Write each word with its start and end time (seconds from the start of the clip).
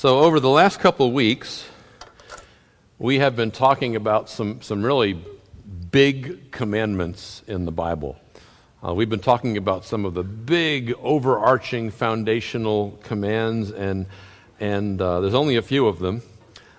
So, 0.00 0.20
over 0.20 0.40
the 0.40 0.48
last 0.48 0.80
couple 0.80 1.08
of 1.08 1.12
weeks, 1.12 1.68
we 2.98 3.18
have 3.18 3.36
been 3.36 3.50
talking 3.50 3.96
about 3.96 4.30
some, 4.30 4.62
some 4.62 4.82
really 4.82 5.22
big 5.90 6.50
commandments 6.50 7.42
in 7.46 7.66
the 7.66 7.70
Bible. 7.70 8.18
Uh, 8.82 8.94
we've 8.94 9.10
been 9.10 9.20
talking 9.20 9.58
about 9.58 9.84
some 9.84 10.06
of 10.06 10.14
the 10.14 10.22
big, 10.22 10.94
overarching, 11.02 11.90
foundational 11.90 12.98
commands, 13.02 13.72
and, 13.72 14.06
and 14.58 15.02
uh, 15.02 15.20
there's 15.20 15.34
only 15.34 15.56
a 15.56 15.62
few 15.62 15.86
of 15.86 15.98
them, 15.98 16.22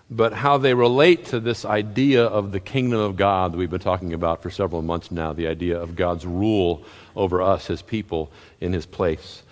but 0.10 0.34
how 0.34 0.58
they 0.58 0.74
relate 0.74 1.26
to 1.26 1.40
this 1.40 1.64
idea 1.64 2.26
of 2.26 2.52
the 2.52 2.60
kingdom 2.60 3.00
of 3.00 3.18
God 3.18 3.54
that 3.54 3.58
we've 3.60 3.70
been 3.70 3.80
talking 3.80 4.14
about 4.14 4.42
for 4.42 4.50
several 4.50 4.82
months 4.82 5.12
now 5.12 5.32
the 5.32 5.46
idea 5.46 5.80
of 5.80 5.96
God's 5.96 6.26
rule 6.26 6.84
over 7.16 7.40
us, 7.44 7.68
his 7.68 7.84
people, 7.84 8.32
in 8.60 8.74
his 8.74 8.88
place. 8.88 9.44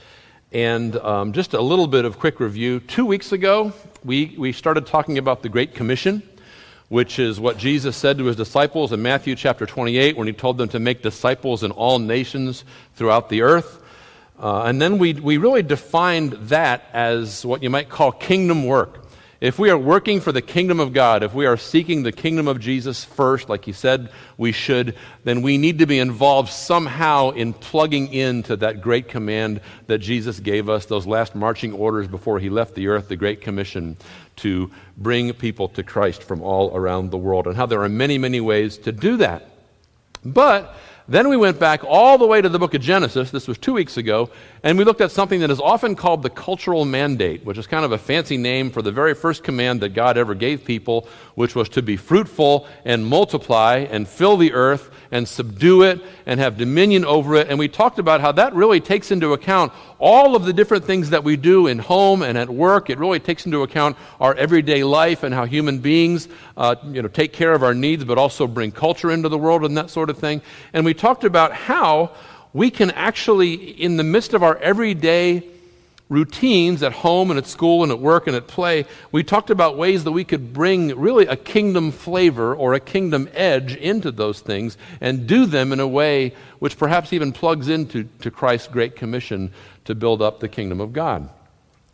And 0.51 0.95
um, 0.95 1.33
just 1.33 1.53
a 1.53 1.61
little 1.61 1.85
bit 1.85 2.05
of 2.05 2.17
quick 2.17 2.39
review. 2.39 2.79
Two 2.79 3.05
weeks 3.05 3.31
ago, 3.31 3.71
we, 4.03 4.33
we 4.35 4.51
started 4.51 4.87
talking 4.87 5.19
about 5.19 5.43
the 5.43 5.49
Great 5.49 5.75
Commission, 5.75 6.23
which 6.87 7.19
is 7.19 7.39
what 7.39 7.59
Jesus 7.59 7.95
said 7.95 8.17
to 8.17 8.25
his 8.25 8.35
disciples 8.35 8.91
in 8.91 8.99
Matthew 8.99 9.35
chapter 9.35 9.67
28 9.67 10.17
when 10.17 10.25
he 10.25 10.33
told 10.33 10.57
them 10.57 10.67
to 10.69 10.79
make 10.79 11.03
disciples 11.03 11.61
in 11.61 11.69
all 11.69 11.99
nations 11.99 12.63
throughout 12.95 13.29
the 13.29 13.43
earth. 13.43 13.79
Uh, 14.39 14.63
and 14.63 14.81
then 14.81 14.97
we, 14.97 15.13
we 15.13 15.37
really 15.37 15.61
defined 15.61 16.31
that 16.33 16.83
as 16.93 17.45
what 17.45 17.61
you 17.61 17.69
might 17.69 17.87
call 17.87 18.11
kingdom 18.11 18.65
work. 18.65 19.05
If 19.41 19.57
we 19.57 19.69
are 19.69 19.77
working 19.77 20.19
for 20.19 20.33
the 20.33 20.41
kingdom 20.41 20.81
of 20.81 20.91
God, 20.91 21.23
if 21.23 21.33
we 21.33 21.45
are 21.45 21.55
seeking 21.55 22.03
the 22.03 22.11
kingdom 22.11 22.49
of 22.49 22.59
Jesus 22.59 23.05
first, 23.05 23.47
like 23.47 23.63
he 23.63 23.71
said 23.71 24.11
we 24.37 24.51
should, 24.51 24.95
then 25.23 25.41
we 25.41 25.57
need 25.57 25.79
to 25.79 25.85
be 25.85 25.97
involved 25.97 26.51
somehow 26.51 27.29
in 27.29 27.53
plugging 27.53 28.13
into 28.13 28.57
that 28.57 28.81
great 28.81 29.07
command 29.07 29.61
that 29.87 29.99
Jesus 29.99 30.41
gave 30.41 30.67
us, 30.67 30.87
those 30.87 31.07
last 31.07 31.35
marching 31.35 31.71
orders 31.71 32.05
before 32.05 32.39
he 32.39 32.49
left 32.49 32.75
the 32.75 32.89
earth, 32.89 33.07
the 33.07 33.15
Great 33.15 33.39
Commission 33.39 33.95
to 34.37 34.69
bring 34.97 35.31
people 35.31 35.69
to 35.69 35.83
Christ 35.83 36.21
from 36.21 36.41
all 36.41 36.75
around 36.75 37.09
the 37.09 37.17
world, 37.17 37.47
and 37.47 37.55
how 37.55 37.65
there 37.65 37.81
are 37.81 37.89
many, 37.89 38.17
many 38.17 38.41
ways 38.41 38.77
to 38.79 38.91
do 38.91 39.15
that. 39.17 39.45
But 40.25 40.75
then 41.09 41.27
we 41.27 41.37
went 41.37 41.59
back 41.59 41.83
all 41.83 42.19
the 42.19 42.27
way 42.27 42.39
to 42.39 42.47
the 42.49 42.59
book 42.59 42.75
of 42.75 42.81
Genesis, 42.81 43.31
this 43.31 43.47
was 43.47 43.57
two 43.57 43.73
weeks 43.73 43.97
ago, 43.97 44.29
and 44.61 44.77
we 44.77 44.83
looked 44.83 45.01
at 45.01 45.11
something 45.11 45.39
that 45.39 45.49
is 45.49 45.59
often 45.59 45.95
called 45.95 46.21
the 46.21 46.29
cultural 46.29 46.85
mandate, 46.85 47.43
which 47.43 47.57
is 47.57 47.65
kind 47.65 47.83
of 47.83 47.91
a 47.91 47.97
fancy 47.97 48.37
name 48.37 48.69
for 48.69 48.83
the 48.83 48.91
very 48.91 49.15
first 49.15 49.43
command 49.43 49.81
that 49.81 49.89
God 49.89 50.17
ever 50.17 50.35
gave 50.35 50.63
people, 50.63 51.07
which 51.33 51.55
was 51.55 51.67
to 51.69 51.81
be 51.81 51.97
fruitful 51.97 52.67
and 52.85 53.05
multiply 53.05 53.87
and 53.89 54.07
fill 54.07 54.37
the 54.37 54.53
earth 54.53 54.91
and 55.11 55.27
subdue 55.27 55.81
it 55.83 55.99
and 56.25 56.39
have 56.39 56.57
dominion 56.57 57.05
over 57.05 57.35
it. 57.35 57.47
And 57.49 57.57
we 57.57 57.67
talked 57.67 57.97
about 57.97 58.21
how 58.21 58.31
that 58.33 58.53
really 58.53 58.79
takes 58.79 59.11
into 59.11 59.33
account 59.33 59.73
all 59.97 60.35
of 60.35 60.45
the 60.45 60.53
different 60.53 60.85
things 60.85 61.09
that 61.09 61.23
we 61.23 61.35
do 61.35 61.67
in 61.67 61.79
home 61.79 62.21
and 62.21 62.37
at 62.37 62.49
work. 62.49 62.89
It 62.89 62.99
really 62.99 63.19
takes 63.19 63.45
into 63.45 63.63
account 63.63 63.97
our 64.19 64.35
everyday 64.35 64.83
life 64.83 65.23
and 65.23 65.33
how 65.33 65.45
human 65.45 65.79
beings 65.79 66.27
uh, 66.55 66.75
you 66.85 67.01
know, 67.01 67.07
take 67.07 67.33
care 67.33 67.53
of 67.53 67.63
our 67.63 67.73
needs, 67.73 68.03
but 68.03 68.17
also 68.17 68.47
bring 68.47 68.71
culture 68.71 69.11
into 69.11 69.29
the 69.29 69.37
world 69.37 69.65
and 69.65 69.77
that 69.77 69.89
sort 69.89 70.09
of 70.09 70.17
thing. 70.17 70.41
And 70.73 70.85
we 70.85 70.93
talked 70.99 71.23
about 71.23 71.53
how 71.53 72.11
we 72.53 72.69
can 72.69 72.91
actually, 72.91 73.53
in 73.53 73.97
the 73.97 74.03
midst 74.03 74.33
of 74.33 74.43
our 74.43 74.57
everyday 74.57 75.43
routines 76.09 76.81
at 76.81 76.91
home 76.91 77.29
and 77.29 77.37
at 77.37 77.45
school 77.45 77.83
and 77.83 77.91
at 77.91 77.99
work 77.99 78.25
and 78.25 78.35
at 78.35 78.47
play, 78.47 78.85
we 79.11 79.23
talked 79.23 79.51
about 79.51 79.77
ways 79.77 80.03
that 80.03 80.11
we 80.11 80.23
could 80.23 80.51
bring 80.51 80.99
really 80.99 81.27
a 81.27 81.35
kingdom 81.35 81.91
flavor 81.91 82.55
or 82.55 82.73
a 82.73 82.79
kingdom 82.79 83.29
edge 83.33 83.75
into 83.75 84.11
those 84.11 84.39
things 84.39 84.75
and 85.01 85.27
do 85.27 85.45
them 85.45 85.71
in 85.71 85.79
a 85.79 85.87
way 85.87 86.33
which 86.57 86.77
perhaps 86.77 87.13
even 87.13 87.31
plugs 87.31 87.69
into 87.69 88.03
to 88.21 88.31
Christ's 88.31 88.67
great 88.67 88.95
commission 88.95 89.51
to 89.85 89.93
build 89.93 90.21
up 90.21 90.39
the 90.39 90.49
kingdom 90.49 90.81
of 90.81 90.93
God. 90.93 91.29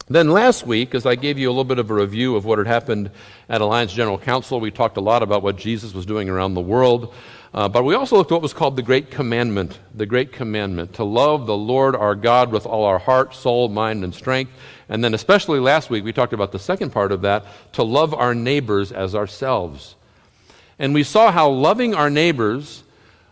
Then 0.07 0.29
last 0.29 0.67
week, 0.67 0.93
as 0.93 1.05
I 1.05 1.15
gave 1.15 1.39
you 1.39 1.49
a 1.49 1.51
little 1.51 1.63
bit 1.63 1.79
of 1.79 1.89
a 1.89 1.93
review 1.93 2.35
of 2.35 2.45
what 2.45 2.59
had 2.59 2.67
happened 2.67 3.09
at 3.49 3.61
Alliance 3.61 3.91
General 3.91 4.19
Council, 4.19 4.59
we 4.59 4.69
talked 4.69 4.97
a 4.97 5.01
lot 5.01 5.23
about 5.23 5.41
what 5.41 5.55
Jesus 5.55 5.95
was 5.95 6.05
doing 6.05 6.29
around 6.29 6.53
the 6.53 6.61
world. 6.61 7.13
Uh, 7.53 7.69
but 7.69 7.83
we 7.83 7.95
also 7.95 8.17
looked 8.17 8.31
at 8.31 8.35
what 8.35 8.41
was 8.41 8.53
called 8.53 8.75
the 8.75 8.81
Great 8.81 9.11
Commandment. 9.11 9.79
The 9.93 10.05
Great 10.05 10.31
Commandment 10.33 10.93
to 10.93 11.03
love 11.03 11.45
the 11.45 11.55
Lord 11.55 11.95
our 11.95 12.15
God 12.15 12.51
with 12.51 12.65
all 12.65 12.83
our 12.85 12.99
heart, 12.99 13.33
soul, 13.33 13.69
mind, 13.69 14.03
and 14.03 14.13
strength. 14.13 14.51
And 14.89 15.03
then, 15.03 15.13
especially 15.13 15.59
last 15.59 15.89
week, 15.89 16.03
we 16.03 16.13
talked 16.13 16.33
about 16.33 16.51
the 16.51 16.59
second 16.59 16.91
part 16.91 17.11
of 17.11 17.21
that 17.21 17.45
to 17.73 17.83
love 17.83 18.13
our 18.13 18.35
neighbors 18.35 18.91
as 18.91 19.15
ourselves. 19.15 19.95
And 20.77 20.93
we 20.93 21.03
saw 21.03 21.31
how 21.31 21.49
loving 21.49 21.95
our 21.95 22.09
neighbors, 22.09 22.83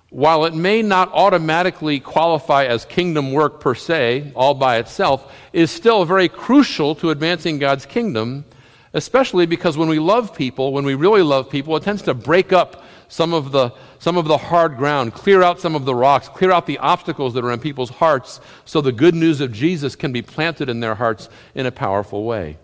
while 0.10 0.46
it 0.46 0.54
may 0.54 0.82
not 0.82 1.12
automatically 1.12 2.00
qualify 2.00 2.66
as 2.66 2.86
kingdom 2.86 3.34
work 3.34 3.60
per 3.60 3.76
se, 3.76 4.32
all 4.36 4.54
by 4.54 4.78
itself, 4.78 5.34
is 5.52 5.70
still 5.70 6.06
very 6.06 6.30
crucial 6.30 6.96
to 6.96 7.10
advancing 7.10 7.60
God's 7.60 7.86
kingdom, 7.86 8.46
especially 8.94 9.46
because 9.46 9.78
when 9.78 9.90
we 9.90 10.00
love 10.00 10.34
people, 10.36 10.72
when 10.72 10.86
we 10.86 10.96
really 10.96 11.24
love 11.24 11.50
people, 11.50 11.76
it 11.76 11.84
tends 11.84 12.04
to 12.04 12.14
break 12.14 12.54
up 12.54 12.84
some 13.08 13.34
of 13.34 13.52
the 13.52 13.74
some 14.00 14.18
of 14.18 14.26
the 14.26 14.38
hard 14.38 14.76
ground, 14.78 15.14
clear 15.14 15.42
out 15.42 15.62
some 15.62 15.76
of 15.76 15.86
the 15.86 15.96
rocks, 15.96 16.28
clear 16.28 16.52
out 16.52 16.66
the 16.66 16.78
obstacles 16.80 17.34
that 17.36 17.46
are 17.46 17.52
in 17.52 17.60
people's 17.60 17.90
hearts 17.90 18.42
so 18.66 18.82
the 18.82 18.92
good 18.92 19.16
news 19.16 19.40
of 19.40 19.52
Jesus 19.54 19.96
can 19.96 20.12
be 20.12 20.22
planted 20.22 20.70
in 20.70 20.82
their 20.82 20.96
hearts 20.96 21.30
in 21.56 21.66
a 21.66 21.72
powerful 21.72 22.26
way. 22.26 22.58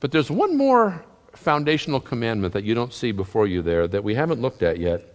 But 0.00 0.10
there's 0.12 0.30
one 0.30 0.56
more 0.56 1.04
foundational 1.34 2.00
commandment 2.00 2.52
that 2.54 2.64
you 2.64 2.74
don't 2.74 2.92
see 2.92 3.12
before 3.12 3.46
you 3.46 3.62
there 3.62 3.86
that 3.86 4.02
we 4.02 4.14
haven't 4.14 4.40
looked 4.40 4.62
at 4.62 4.78
yet. 4.78 5.14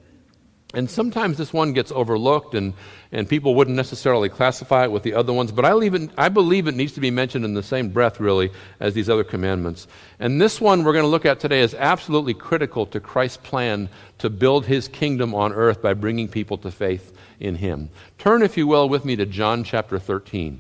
And 0.75 0.89
sometimes 0.89 1.37
this 1.37 1.53
one 1.53 1.73
gets 1.73 1.91
overlooked, 1.91 2.55
and, 2.55 2.73
and 3.11 3.29
people 3.29 3.53
wouldn't 3.53 3.77
necessarily 3.77 4.27
classify 4.27 4.85
it 4.85 4.91
with 4.91 5.03
the 5.03 5.13
other 5.13 5.31
ones, 5.31 5.51
but 5.51 5.65
I, 5.65 5.77
it, 5.77 6.09
I 6.17 6.29
believe 6.29 6.67
it 6.67 6.73
needs 6.73 6.93
to 6.93 6.99
be 6.99 7.11
mentioned 7.11 7.45
in 7.45 7.53
the 7.53 7.61
same 7.61 7.89
breath, 7.89 8.19
really, 8.19 8.49
as 8.79 8.95
these 8.95 9.07
other 9.07 9.23
commandments. 9.23 9.87
And 10.19 10.41
this 10.41 10.59
one 10.59 10.83
we're 10.83 10.93
going 10.93 11.03
to 11.03 11.09
look 11.09 11.27
at 11.27 11.39
today 11.39 11.61
is 11.61 11.75
absolutely 11.75 12.33
critical 12.33 12.87
to 12.87 12.99
Christ's 12.99 13.37
plan 13.37 13.87
to 14.17 14.31
build 14.31 14.65
his 14.65 14.87
kingdom 14.87 15.35
on 15.35 15.53
earth 15.53 15.79
by 15.79 15.93
bringing 15.93 16.27
people 16.27 16.57
to 16.59 16.71
faith 16.71 17.15
in 17.39 17.55
him. 17.55 17.89
Turn, 18.17 18.41
if 18.41 18.57
you 18.57 18.65
will, 18.65 18.89
with 18.89 19.05
me 19.05 19.15
to 19.15 19.27
John 19.27 19.63
chapter 19.63 19.99
13. 19.99 20.59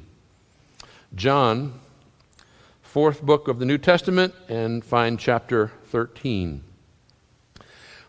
John, 1.15 1.79
fourth 2.83 3.23
book 3.23 3.47
of 3.47 3.57
the 3.57 3.65
New 3.65 3.79
Testament, 3.79 4.35
and 4.47 4.85
find 4.85 5.19
chapter 5.19 5.71
13. 5.87 6.63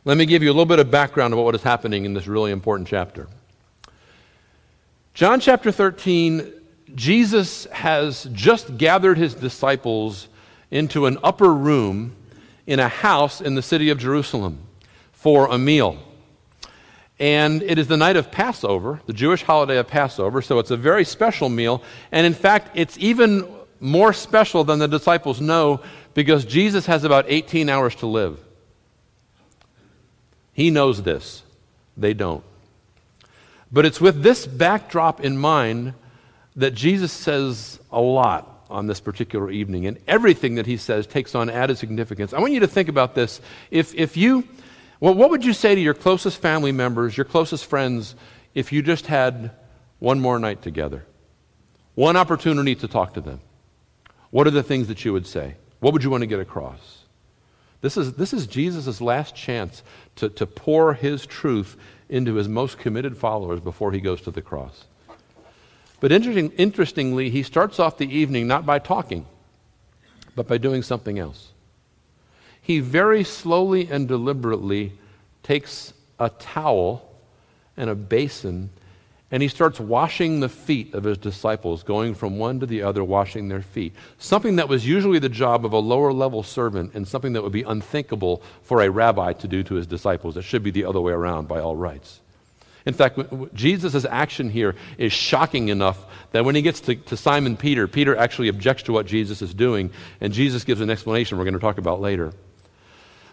Let 0.07 0.19
me 0.19 0.27
give 0.27 0.43
you 0.43 0.51
a 0.51 0.53
little 0.53 0.67
bit 0.67 0.81
of 0.81 0.91
background 0.91 1.33
about 1.33 1.47
what 1.47 1.55
is 1.55 1.63
happening 1.63 2.05
in 2.05 2.13
this 2.13 2.27
really 2.27 2.53
important 2.53 2.87
chapter. 2.89 3.27
John 5.15 5.41
chapter 5.41 5.73
13, 5.73 6.53
Jesus 6.95 7.65
has 7.73 8.29
just 8.33 8.77
gathered 8.77 9.17
his 9.17 9.35
disciples 9.35 10.29
into 10.71 11.07
an 11.07 11.17
upper 11.25 11.55
room 11.55 12.15
in 12.67 12.81
a 12.81 12.89
house 12.89 13.41
in 13.41 13.55
the 13.55 13.63
city 13.63 13.89
of 13.89 13.97
Jerusalem 13.97 14.59
for 15.13 15.47
a 15.47 15.57
meal. 15.57 15.97
And 17.19 17.63
it 17.63 17.79
is 17.79 17.89
the 17.89 17.97
night 17.97 18.17
of 18.17 18.31
Passover, 18.31 19.01
the 19.07 19.15
Jewish 19.15 19.43
holiday 19.43 19.79
of 19.79 19.89
Passover, 19.89 20.43
so 20.43 20.59
it's 20.59 20.71
a 20.71 20.77
very 20.77 21.07
special 21.07 21.49
meal. 21.49 21.83
And 22.13 22.27
in 22.27 22.35
fact, 22.35 22.73
it's 22.75 22.99
even 22.99 23.49
more 23.81 24.13
special 24.13 24.65
than 24.65 24.81
the 24.81 24.89
disciples 24.89 25.41
know 25.41 25.81
because 26.13 26.45
Jesus 26.45 26.85
has 26.85 27.05
about 27.05 27.25
18 27.27 27.71
hours 27.71 27.95
to 27.97 28.07
live. 28.07 28.39
He 30.55 30.71
knows 30.71 31.03
this. 31.03 31.43
They 31.97 32.15
don't. 32.15 32.43
But 33.71 33.85
it's 33.85 34.01
with 34.01 34.23
this 34.23 34.47
backdrop 34.47 35.21
in 35.21 35.37
mind 35.37 35.95
that 36.57 36.75
Jesus 36.75 37.13
says 37.13 37.81
a 37.91 38.01
lot 38.01 38.67
on 38.71 38.87
this 38.87 39.01
particular 39.01 39.51
evening, 39.51 39.87
and 39.87 39.99
everything 40.09 40.55
that 40.55 40.67
he 40.67 40.77
says 40.77 41.07
takes 41.07 41.35
on 41.35 41.51
added 41.51 41.77
significance. 41.77 42.33
I 42.33 42.41
want 42.41 42.53
you 42.53 42.61
to 42.61 42.67
think 42.67 42.89
about 42.89 43.15
this. 43.15 43.41
If, 43.71 43.95
if 43.95 44.17
you, 44.17 44.49
well, 45.01 45.15
what 45.15 45.31
would 45.31 45.45
you 45.45 45.53
say 45.53 45.75
to 45.75 45.81
your 45.81 45.95
closest 45.95 46.41
family 46.41 46.73
members, 46.73 47.17
your 47.17 47.25
closest 47.25 47.67
friends, 47.67 48.15
if 48.55 48.73
you 48.73 48.83
just 48.83 49.07
had 49.07 49.51
one 49.99 50.21
more 50.21 50.39
night 50.39 50.63
together? 50.63 51.05
One 51.95 52.17
opportunity 52.17 52.75
to 52.77 52.89
talk 52.89 53.15
to 53.15 53.21
them. 53.21 53.41
What 54.31 54.47
are 54.47 54.53
the 54.53 54.63
things 54.63 54.89
that 54.89 55.05
you 55.05 55.13
would 55.13 55.27
say? 55.27 55.55
What 55.81 55.93
would 55.93 56.03
you 56.03 56.11
want 56.11 56.23
to 56.23 56.27
get 56.27 56.41
across? 56.41 56.94
This 57.85 57.99
is, 57.99 58.15
this 58.15 58.33
is 58.33 58.47
Jesus' 58.47 59.03
last 59.03 59.35
chance 59.35 59.83
to, 60.17 60.31
to 60.31 60.47
pour 60.47 60.95
his 60.95 61.27
truth 61.27 61.77
into 62.09 62.37
his 62.37 62.49
most 62.49 62.79
committed 62.79 63.15
followers 63.15 63.61
before 63.61 63.93
he 63.93 64.01
goes 64.01 64.23
to 64.23 64.31
the 64.31 64.41
cross. 64.41 64.87
But 66.01 66.11
interesting, 66.11 66.51
interestingly, 66.53 67.29
he 67.29 67.43
starts 67.43 67.79
off 67.79 67.99
the 67.99 68.09
evening 68.09 68.47
not 68.47 68.65
by 68.65 68.79
talking, 68.79 69.27
but 70.35 70.49
by 70.49 70.57
doing 70.57 70.83
something 70.83 71.19
else. 71.19 71.53
He 72.63 72.81
very 72.81 73.23
slowly 73.23 73.87
and 73.91 74.09
deliberately 74.09 74.95
takes 75.43 75.93
a 76.19 76.31
towel 76.31 77.07
and 77.77 77.91
a 77.91 77.95
basin 77.95 78.71
and 79.35 79.43
he 79.43 79.49
starts 79.49 79.81
washing 79.81 80.39
the 80.39 80.49
feet 80.49 80.95
of 80.95 81.03
his 81.03 81.19
disciples, 81.19 81.83
going 81.83 82.15
from 82.15 82.39
one 82.39 82.61
to 82.61 82.67
the 82.67 82.83
other, 82.83 83.03
washing 83.03 83.49
their 83.49 83.63
feet. 83.63 83.93
Something 84.17 84.55
that 84.55 84.69
was 84.69 84.87
usually 84.87 85.19
the 85.19 85.29
job 85.29 85.67
of 85.67 85.73
a 85.73 85.79
lower 85.79 86.13
level 86.13 86.45
servant, 86.45 86.95
and 86.95 87.09
something 87.09 87.33
that 87.33 87.43
would 87.43 87.51
be 87.51 87.65
unthinkable 87.65 88.45
for 88.63 88.81
a 88.81 88.89
rabbi 88.89 89.33
to 89.33 89.49
do 89.49 89.65
to 89.65 89.75
his 89.75 89.89
disciples. 89.89 90.37
It 90.37 90.43
should 90.43 90.63
be 90.63 90.71
the 90.71 90.85
other 90.85 91.01
way 91.01 91.13
around 91.13 91.49
by 91.49 91.59
all 91.59 91.75
rights. 91.75 92.21
In 92.87 92.95
fact, 92.95 93.19
Jesus' 93.55 94.05
action 94.05 94.51
here 94.51 94.77
is 94.99 95.13
shocking 95.13 95.69
enough 95.69 96.05
that 96.31 96.45
when 96.45 96.55
he 96.55 96.63
gets 96.63 96.79
to, 96.83 96.95
to, 96.95 97.17
Simon 97.17 97.57
Peter, 97.57 97.89
Peter 97.89 98.17
actually 98.17 98.47
objects 98.47 98.85
to 98.85 98.93
what 98.93 99.05
Jesus 99.05 99.43
is 99.43 99.53
doing, 99.53 99.91
and 100.21 100.33
Jesus 100.33 100.63
gives 100.63 100.81
an 100.81 100.91
explanation 100.91 101.39
we're 101.39 101.45
going 101.45 101.55
to 101.55 101.61
talk 101.61 101.79
about 101.79 102.01
later. 102.01 102.33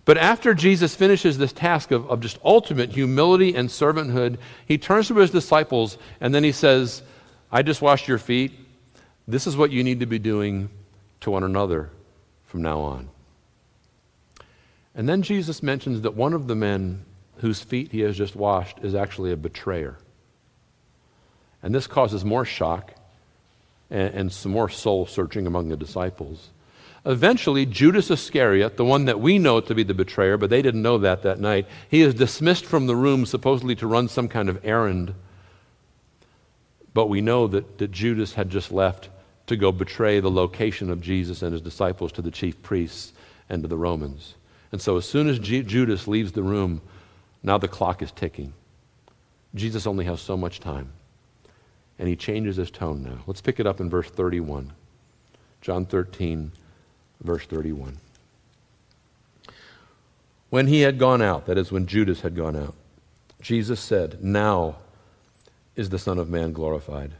But 0.03 0.17
after 0.17 0.53
Jesus 0.53 0.95
finishes 0.95 1.37
this 1.37 1.53
task 1.53 1.91
of, 1.91 2.09
of 2.09 2.21
just 2.21 2.39
ultimate 2.43 2.91
humility 2.91 3.55
and 3.55 3.69
servanthood, 3.69 4.37
he 4.65 4.77
turns 4.77 5.07
to 5.09 5.17
his 5.17 5.29
disciples 5.29 5.97
and 6.19 6.33
then 6.33 6.43
he 6.43 6.51
says, 6.51 7.03
I 7.51 7.61
just 7.61 7.81
washed 7.81 8.07
your 8.07 8.17
feet. 8.17 8.53
This 9.27 9.45
is 9.45 9.55
what 9.55 9.71
you 9.71 9.83
need 9.83 9.99
to 9.99 10.05
be 10.05 10.19
doing 10.19 10.69
to 11.21 11.31
one 11.31 11.43
another 11.43 11.89
from 12.45 12.61
now 12.61 12.79
on. 12.79 13.09
And 14.95 15.07
then 15.07 15.21
Jesus 15.21 15.61
mentions 15.61 16.01
that 16.01 16.15
one 16.15 16.33
of 16.33 16.47
the 16.47 16.55
men 16.55 17.05
whose 17.37 17.61
feet 17.61 17.91
he 17.91 18.01
has 18.01 18.17
just 18.17 18.35
washed 18.35 18.79
is 18.79 18.95
actually 18.95 19.31
a 19.31 19.37
betrayer. 19.37 19.97
And 21.63 21.73
this 21.73 21.87
causes 21.87 22.25
more 22.25 22.43
shock 22.43 22.93
and, 23.89 24.13
and 24.13 24.31
some 24.31 24.51
more 24.51 24.69
soul 24.69 25.05
searching 25.05 25.45
among 25.47 25.69
the 25.69 25.77
disciples. 25.77 26.49
Eventually, 27.05 27.65
Judas 27.65 28.11
Iscariot, 28.11 28.77
the 28.77 28.85
one 28.85 29.05
that 29.05 29.19
we 29.19 29.39
know 29.39 29.59
to 29.59 29.73
be 29.73 29.83
the 29.83 29.93
betrayer, 29.93 30.37
but 30.37 30.51
they 30.51 30.61
didn't 30.61 30.83
know 30.83 30.99
that 30.99 31.23
that 31.23 31.39
night, 31.39 31.67
he 31.89 32.01
is 32.01 32.13
dismissed 32.13 32.65
from 32.65 32.85
the 32.85 32.95
room 32.95 33.25
supposedly 33.25 33.75
to 33.75 33.87
run 33.87 34.07
some 34.07 34.27
kind 34.27 34.49
of 34.49 34.63
errand. 34.63 35.15
But 36.93 37.07
we 37.07 37.21
know 37.21 37.47
that, 37.47 37.79
that 37.79 37.91
Judas 37.91 38.33
had 38.33 38.51
just 38.51 38.71
left 38.71 39.09
to 39.47 39.57
go 39.57 39.71
betray 39.71 40.19
the 40.19 40.29
location 40.29 40.91
of 40.91 41.01
Jesus 41.01 41.41
and 41.41 41.53
his 41.53 41.61
disciples 41.61 42.11
to 42.13 42.21
the 42.21 42.29
chief 42.29 42.61
priests 42.61 43.13
and 43.49 43.63
to 43.63 43.67
the 43.67 43.77
Romans. 43.77 44.35
And 44.71 44.79
so, 44.79 44.95
as 44.97 45.05
soon 45.05 45.27
as 45.27 45.39
G- 45.39 45.63
Judas 45.63 46.07
leaves 46.07 46.31
the 46.31 46.43
room, 46.43 46.81
now 47.41 47.57
the 47.57 47.67
clock 47.67 48.01
is 48.03 48.11
ticking. 48.11 48.53
Jesus 49.55 49.87
only 49.87 50.05
has 50.05 50.21
so 50.21 50.37
much 50.37 50.59
time. 50.59 50.93
And 51.97 52.07
he 52.07 52.15
changes 52.15 52.55
his 52.55 52.71
tone 52.71 53.03
now. 53.03 53.19
Let's 53.27 53.41
pick 53.41 53.59
it 53.59 53.67
up 53.67 53.79
in 53.79 53.89
verse 53.89 54.09
31. 54.09 54.71
John 55.61 55.85
13, 55.85 56.51
verse 57.21 57.45
31. 57.45 57.97
When 60.49 60.67
he 60.67 60.81
had 60.81 60.99
gone 60.99 61.21
out, 61.21 61.45
that 61.45 61.57
is, 61.57 61.71
when 61.71 61.87
Judas 61.87 62.21
had 62.21 62.35
gone 62.35 62.55
out, 62.55 62.75
Jesus 63.41 63.79
said, 63.79 64.23
Now 64.23 64.75
is 65.75 65.89
the 65.89 65.99
Son 65.99 66.19
of 66.19 66.29
Man 66.29 66.51
glorified, 66.51 67.11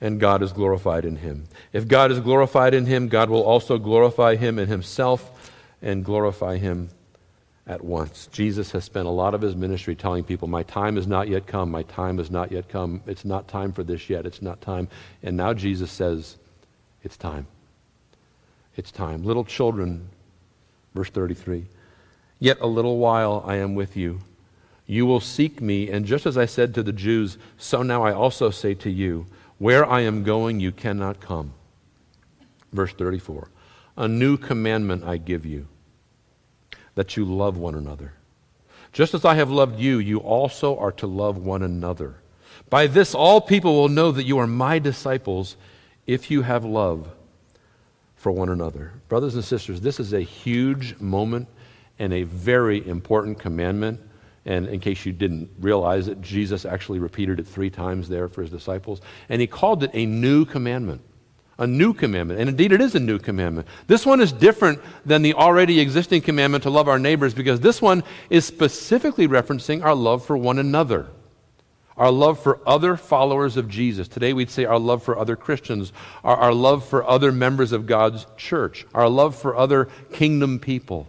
and 0.00 0.18
God 0.18 0.42
is 0.42 0.52
glorified 0.52 1.04
in 1.04 1.16
him. 1.16 1.44
If 1.72 1.86
God 1.86 2.10
is 2.10 2.20
glorified 2.20 2.74
in 2.74 2.86
him, 2.86 3.08
God 3.08 3.28
will 3.28 3.42
also 3.42 3.78
glorify 3.78 4.36
him 4.36 4.58
in 4.58 4.68
himself 4.68 5.52
and 5.82 6.04
glorify 6.04 6.56
him 6.56 6.88
at 7.66 7.82
once. 7.84 8.28
Jesus 8.32 8.72
has 8.72 8.84
spent 8.84 9.06
a 9.06 9.10
lot 9.10 9.34
of 9.34 9.40
his 9.40 9.56
ministry 9.56 9.94
telling 9.94 10.24
people, 10.24 10.48
My 10.48 10.62
time 10.62 10.96
has 10.96 11.06
not 11.06 11.28
yet 11.28 11.46
come. 11.46 11.70
My 11.70 11.82
time 11.82 12.18
has 12.18 12.30
not 12.30 12.52
yet 12.52 12.68
come. 12.68 13.02
It's 13.06 13.24
not 13.24 13.48
time 13.48 13.72
for 13.72 13.82
this 13.82 14.10
yet. 14.10 14.26
It's 14.26 14.42
not 14.42 14.60
time. 14.60 14.88
And 15.22 15.36
now 15.36 15.54
Jesus 15.54 15.90
says, 15.90 16.36
It's 17.02 17.16
time. 17.16 17.46
It's 18.76 18.90
time. 18.90 19.24
Little 19.24 19.44
children, 19.44 20.08
verse 20.94 21.10
33, 21.10 21.66
Yet 22.40 22.58
a 22.60 22.66
little 22.66 22.98
while 22.98 23.44
I 23.46 23.56
am 23.56 23.74
with 23.74 23.96
you. 23.96 24.20
You 24.86 25.06
will 25.06 25.20
seek 25.20 25.60
me, 25.60 25.90
and 25.90 26.04
just 26.04 26.26
as 26.26 26.36
I 26.36 26.44
said 26.44 26.74
to 26.74 26.82
the 26.82 26.92
Jews, 26.92 27.38
so 27.56 27.82
now 27.82 28.02
I 28.02 28.12
also 28.12 28.50
say 28.50 28.74
to 28.74 28.90
you, 28.90 29.26
Where 29.58 29.86
I 29.86 30.00
am 30.00 30.24
going, 30.24 30.60
you 30.60 30.72
cannot 30.72 31.20
come. 31.20 31.54
Verse 32.72 32.92
34 32.92 33.48
A 33.96 34.08
new 34.08 34.36
commandment 34.36 35.04
I 35.04 35.16
give 35.16 35.46
you 35.46 35.68
that 36.96 37.16
you 37.16 37.24
love 37.24 37.56
one 37.56 37.74
another. 37.74 38.12
Just 38.92 39.14
as 39.14 39.24
I 39.24 39.34
have 39.34 39.50
loved 39.50 39.80
you, 39.80 39.98
you 39.98 40.18
also 40.18 40.78
are 40.78 40.92
to 40.92 41.06
love 41.06 41.38
one 41.38 41.62
another. 41.62 42.16
By 42.70 42.86
this, 42.86 43.14
all 43.14 43.40
people 43.40 43.74
will 43.74 43.88
know 43.88 44.12
that 44.12 44.24
you 44.24 44.38
are 44.38 44.46
my 44.46 44.78
disciples 44.78 45.56
if 46.06 46.30
you 46.30 46.42
have 46.42 46.64
love 46.64 47.08
for 48.24 48.32
one 48.32 48.48
another. 48.48 48.90
Brothers 49.08 49.34
and 49.34 49.44
sisters, 49.44 49.82
this 49.82 50.00
is 50.00 50.14
a 50.14 50.20
huge 50.22 50.98
moment 50.98 51.46
and 51.98 52.10
a 52.10 52.22
very 52.22 52.84
important 52.88 53.38
commandment. 53.38 54.00
And 54.46 54.66
in 54.66 54.80
case 54.80 55.04
you 55.04 55.12
didn't 55.12 55.50
realize 55.60 56.08
it, 56.08 56.22
Jesus 56.22 56.64
actually 56.64 57.00
repeated 57.00 57.38
it 57.38 57.46
three 57.46 57.68
times 57.68 58.08
there 58.08 58.28
for 58.28 58.40
his 58.40 58.50
disciples. 58.50 59.02
And 59.28 59.42
he 59.42 59.46
called 59.46 59.82
it 59.82 59.90
a 59.92 60.06
new 60.06 60.46
commandment 60.46 61.02
a 61.58 61.66
new 61.68 61.94
commandment. 61.94 62.40
And 62.40 62.48
indeed, 62.48 62.72
it 62.72 62.80
is 62.80 62.96
a 62.96 63.00
new 63.00 63.16
commandment. 63.20 63.68
This 63.86 64.04
one 64.04 64.20
is 64.20 64.32
different 64.32 64.80
than 65.06 65.22
the 65.22 65.34
already 65.34 65.78
existing 65.78 66.22
commandment 66.22 66.64
to 66.64 66.70
love 66.70 66.88
our 66.88 66.98
neighbors 66.98 67.32
because 67.32 67.60
this 67.60 67.80
one 67.80 68.02
is 68.28 68.44
specifically 68.44 69.28
referencing 69.28 69.84
our 69.84 69.94
love 69.94 70.26
for 70.26 70.36
one 70.36 70.58
another, 70.58 71.06
our 71.96 72.10
love 72.10 72.42
for 72.42 72.60
other 72.66 72.96
followers 72.96 73.56
of 73.56 73.68
Jesus. 73.68 74.08
Today, 74.08 74.32
we'd 74.32 74.50
say 74.50 74.64
our 74.64 74.78
love 74.78 75.02
for 75.02 75.18
other 75.18 75.36
Christians, 75.36 75.92
our, 76.24 76.36
our 76.36 76.54
love 76.54 76.84
for 76.84 77.08
other 77.08 77.30
members 77.30 77.72
of 77.72 77.86
God's 77.86 78.26
church, 78.36 78.86
our 78.94 79.08
love 79.08 79.36
for 79.36 79.56
other 79.56 79.88
kingdom 80.12 80.58
people. 80.58 81.06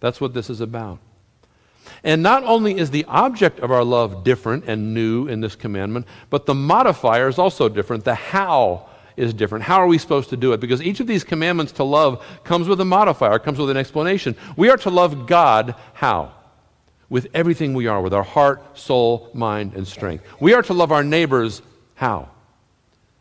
That's 0.00 0.20
what 0.20 0.34
this 0.34 0.50
is 0.50 0.60
about. 0.60 0.98
And 2.02 2.22
not 2.22 2.44
only 2.44 2.76
is 2.76 2.90
the 2.90 3.04
object 3.06 3.60
of 3.60 3.70
our 3.70 3.84
love 3.84 4.24
different 4.24 4.64
and 4.66 4.92
new 4.92 5.26
in 5.26 5.40
this 5.40 5.56
commandment, 5.56 6.06
but 6.28 6.44
the 6.44 6.54
modifier 6.54 7.28
is 7.28 7.38
also 7.38 7.68
different. 7.68 8.04
The 8.04 8.14
how 8.14 8.88
is 9.16 9.32
different. 9.32 9.64
How 9.64 9.76
are 9.76 9.86
we 9.86 9.96
supposed 9.96 10.30
to 10.30 10.36
do 10.36 10.52
it? 10.52 10.60
Because 10.60 10.82
each 10.82 11.00
of 11.00 11.06
these 11.06 11.24
commandments 11.24 11.72
to 11.72 11.84
love 11.84 12.24
comes 12.44 12.68
with 12.68 12.80
a 12.80 12.84
modifier, 12.84 13.38
comes 13.38 13.58
with 13.58 13.70
an 13.70 13.76
explanation. 13.76 14.36
We 14.56 14.70
are 14.70 14.76
to 14.78 14.90
love 14.90 15.26
God 15.26 15.76
how? 15.94 16.33
With 17.14 17.28
everything 17.32 17.74
we 17.74 17.86
are, 17.86 18.02
with 18.02 18.12
our 18.12 18.24
heart, 18.24 18.76
soul, 18.76 19.30
mind, 19.32 19.74
and 19.74 19.86
strength. 19.86 20.24
We 20.40 20.52
are 20.52 20.62
to 20.62 20.72
love 20.72 20.90
our 20.90 21.04
neighbors 21.04 21.62
how? 21.94 22.28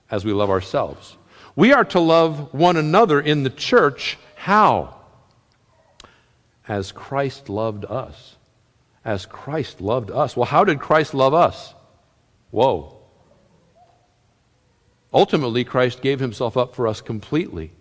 As 0.09 0.25
we 0.25 0.33
love 0.33 0.49
ourselves. 0.49 1.15
We 1.55 1.73
are 1.73 1.85
to 1.85 1.99
love 1.99 2.55
one 2.55 2.75
another 2.75 3.21
in 3.21 3.43
the 3.43 3.51
church 3.51 4.17
how? 4.33 4.99
As 6.67 6.91
Christ 6.91 7.49
loved 7.49 7.85
us. 7.85 8.35
As 9.05 9.27
Christ 9.27 9.79
loved 9.79 10.09
us. 10.09 10.35
Well, 10.35 10.47
how 10.47 10.63
did 10.63 10.79
Christ 10.79 11.13
love 11.13 11.35
us? 11.35 11.75
Whoa. 12.49 12.97
Ultimately, 15.13 15.63
Christ 15.65 16.01
gave 16.01 16.19
himself 16.19 16.57
up 16.57 16.73
for 16.73 16.87
us 16.87 16.99
completely. 16.99 17.71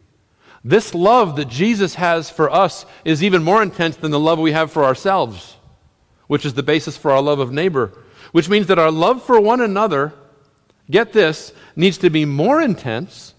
This 0.62 0.94
love 0.94 1.36
that 1.36 1.48
Jesus 1.48 1.94
has 1.94 2.28
for 2.28 2.50
us 2.50 2.84
is 3.02 3.22
even 3.22 3.42
more 3.42 3.62
intense 3.62 3.96
than 3.96 4.10
the 4.10 4.20
love 4.20 4.38
we 4.38 4.52
have 4.52 4.70
for 4.70 4.84
ourselves, 4.84 5.56
which 6.32 6.46
is 6.46 6.54
the 6.54 6.62
basis 6.62 6.96
for 6.96 7.10
our 7.10 7.20
love 7.20 7.40
of 7.40 7.52
neighbor, 7.52 7.92
which 8.30 8.48
means 8.48 8.66
that 8.68 8.78
our 8.78 8.90
love 8.90 9.22
for 9.22 9.38
one 9.38 9.60
another, 9.60 10.14
get 10.90 11.12
this, 11.12 11.52
needs 11.76 11.98
to 11.98 12.08
be 12.08 12.24
more 12.24 12.58
intense, 12.58 13.34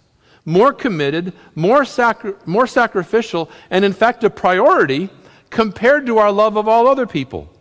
more 0.45 0.71
committed, 0.71 1.33
more, 1.55 1.85
sacri- 1.85 2.35
more 2.45 2.67
sacrificial, 2.67 3.49
and 3.71 3.83
in 3.83 3.93
fact 3.93 4.23
a 4.23 4.29
priority 4.29 5.09
compared 5.49 6.05
to 6.05 6.19
our 6.19 6.31
love 6.31 6.55
of 6.55 6.67
all 6.67 6.87
other 6.87 7.07
people. 7.07 7.51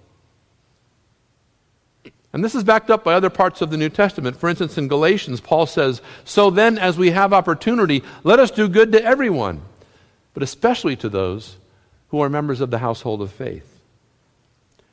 And 2.34 2.44
this 2.44 2.54
is 2.54 2.62
backed 2.62 2.90
up 2.90 3.02
by 3.02 3.14
other 3.14 3.30
parts 3.30 3.62
of 3.62 3.70
the 3.70 3.78
New 3.78 3.88
Testament. 3.88 4.36
For 4.36 4.50
instance, 4.50 4.76
in 4.76 4.86
Galatians, 4.86 5.40
Paul 5.40 5.64
says, 5.64 6.02
So 6.26 6.50
then, 6.50 6.76
as 6.76 6.98
we 6.98 7.12
have 7.12 7.32
opportunity, 7.32 8.02
let 8.22 8.38
us 8.38 8.50
do 8.50 8.68
good 8.68 8.92
to 8.92 9.02
everyone, 9.02 9.62
but 10.34 10.42
especially 10.42 10.96
to 10.96 11.08
those 11.08 11.56
who 12.08 12.20
are 12.20 12.28
members 12.28 12.60
of 12.60 12.70
the 12.70 12.80
household 12.80 13.22
of 13.22 13.32
faith. 13.32 13.71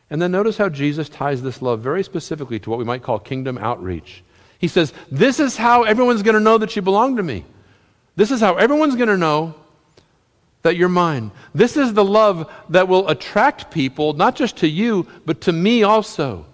And 0.09 0.21
then 0.21 0.31
notice 0.31 0.57
how 0.57 0.69
Jesus 0.69 1.07
ties 1.09 1.41
this 1.41 1.61
love 1.61 1.81
very 1.81 2.03
specifically 2.03 2.59
to 2.59 2.69
what 2.69 2.79
we 2.79 2.85
might 2.85 3.03
call 3.03 3.19
kingdom 3.19 3.57
outreach. 3.57 4.23
He 4.57 4.67
says, 4.67 4.93
This 5.11 5.39
is 5.39 5.55
how 5.55 5.83
everyone's 5.83 6.23
going 6.23 6.33
to 6.35 6.39
know 6.39 6.57
that 6.57 6.75
you 6.75 6.81
belong 6.81 7.17
to 7.17 7.23
me. 7.23 7.45
This 8.15 8.31
is 8.31 8.41
how 8.41 8.55
everyone's 8.55 8.95
going 8.95 9.09
to 9.09 9.17
know 9.17 9.55
that 10.61 10.75
you're 10.75 10.89
mine. 10.89 11.31
This 11.53 11.77
is 11.77 11.93
the 11.93 12.03
love 12.03 12.51
that 12.69 12.87
will 12.87 13.07
attract 13.07 13.71
people, 13.71 14.13
not 14.13 14.35
just 14.35 14.57
to 14.57 14.67
you, 14.67 15.07
but 15.25 15.41
to 15.41 15.53
me 15.53 15.83
also. 15.83 16.45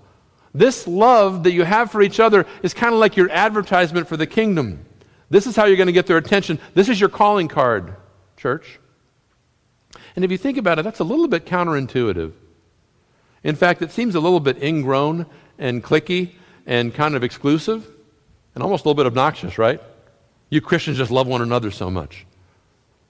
This 0.54 0.88
love 0.88 1.44
that 1.44 1.54
you 1.54 1.64
have 1.64 1.92
for 1.92 2.02
each 2.02 2.20
other 2.20 2.46
is 2.62 2.74
kind 2.74 2.94
of 2.94 3.00
like 3.00 3.18
your 3.18 3.30
advertisement 3.32 4.08
for 4.08 4.16
the 4.16 4.28
kingdom. 4.28 4.86
This 5.30 5.48
is 5.48 5.56
how 5.56 5.66
you're 5.66 5.76
going 5.76 5.88
to 5.88 5.94
get 5.94 6.06
their 6.06 6.18
attention. 6.18 6.60
This 6.76 6.88
is 6.88 7.00
your 7.00 7.10
calling 7.10 7.48
card, 7.48 7.96
church. 8.38 8.80
And 10.16 10.24
if 10.24 10.32
you 10.32 10.38
think 10.38 10.58
about 10.58 10.78
it, 10.78 10.84
that's 10.84 11.00
a 11.00 11.04
little 11.04 11.28
bit 11.28 11.46
counterintuitive. 11.46 12.34
In 13.46 13.56
fact, 13.56 13.84
it 13.84 13.92
seems 13.92 14.16
a 14.16 14.20
little 14.20 14.40
bit 14.40 14.62
ingrown 14.62 15.28
and 15.60 15.84
clicky 15.84 16.32
and 16.66 16.92
kind 16.92 17.16
of 17.16 17.24
exclusive 17.24 17.88
and 18.56 18.64
almost 18.64 18.86
a 18.86 18.90
little 18.90 18.98
bit 19.02 19.06
obnoxious, 19.06 19.60
right? 19.60 19.80
You 20.50 20.62
Christians 20.62 20.98
just 20.98 21.12
love 21.12 21.28
one 21.28 21.44
another 21.44 21.70
so 21.70 21.92
much. 21.92 22.26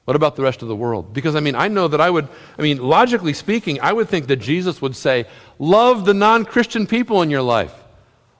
What 0.03 0.17
about 0.17 0.35
the 0.35 0.43
rest 0.43 0.61
of 0.61 0.67
the 0.67 0.75
world? 0.75 1.13
Because, 1.13 1.37
I 1.37 1.39
mean, 1.39 1.55
I 1.55 1.69
know 1.69 1.87
that 1.87 2.01
I 2.01 2.09
would, 2.09 2.27
I 2.59 2.61
mean, 2.61 2.79
logically 2.79 3.31
speaking, 3.31 3.79
I 3.79 3.93
would 3.93 4.09
think 4.09 4.27
that 4.27 4.35
Jesus 4.35 4.81
would 4.81 4.95
say, 4.95 5.25
Love 5.57 6.03
the 6.03 6.13
non 6.13 6.43
Christian 6.43 6.85
people 6.85 7.21
in 7.21 7.29
your 7.29 7.41
life. 7.41 7.73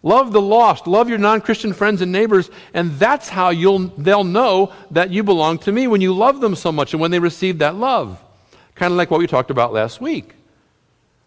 Love 0.03 0.33
the 0.33 0.41
lost. 0.41 0.87
Love 0.87 1.07
your 1.07 1.17
non 1.17 1.39
Christian 1.39 1.71
friends 1.71 2.01
and 2.01 2.11
neighbors. 2.11 2.51
And 2.73 2.91
that's 2.99 3.29
how 3.29 3.51
you'll, 3.51 3.87
they'll 3.97 4.25
know 4.25 4.73
that 4.91 5.11
you 5.11 5.23
belong 5.23 5.59
to 5.59 5.71
me 5.71 5.87
when 5.87 6.01
you 6.01 6.13
love 6.13 6.41
them 6.41 6.55
so 6.55 6.73
much 6.73 6.93
and 6.93 6.99
when 6.99 7.11
they 7.11 7.19
receive 7.19 7.59
that 7.59 7.75
love. 7.75 8.21
Kind 8.75 8.91
of 8.91 8.97
like 8.97 9.09
what 9.09 9.21
we 9.21 9.27
talked 9.27 9.49
about 9.49 9.71
last 9.71 10.01
week. 10.01 10.35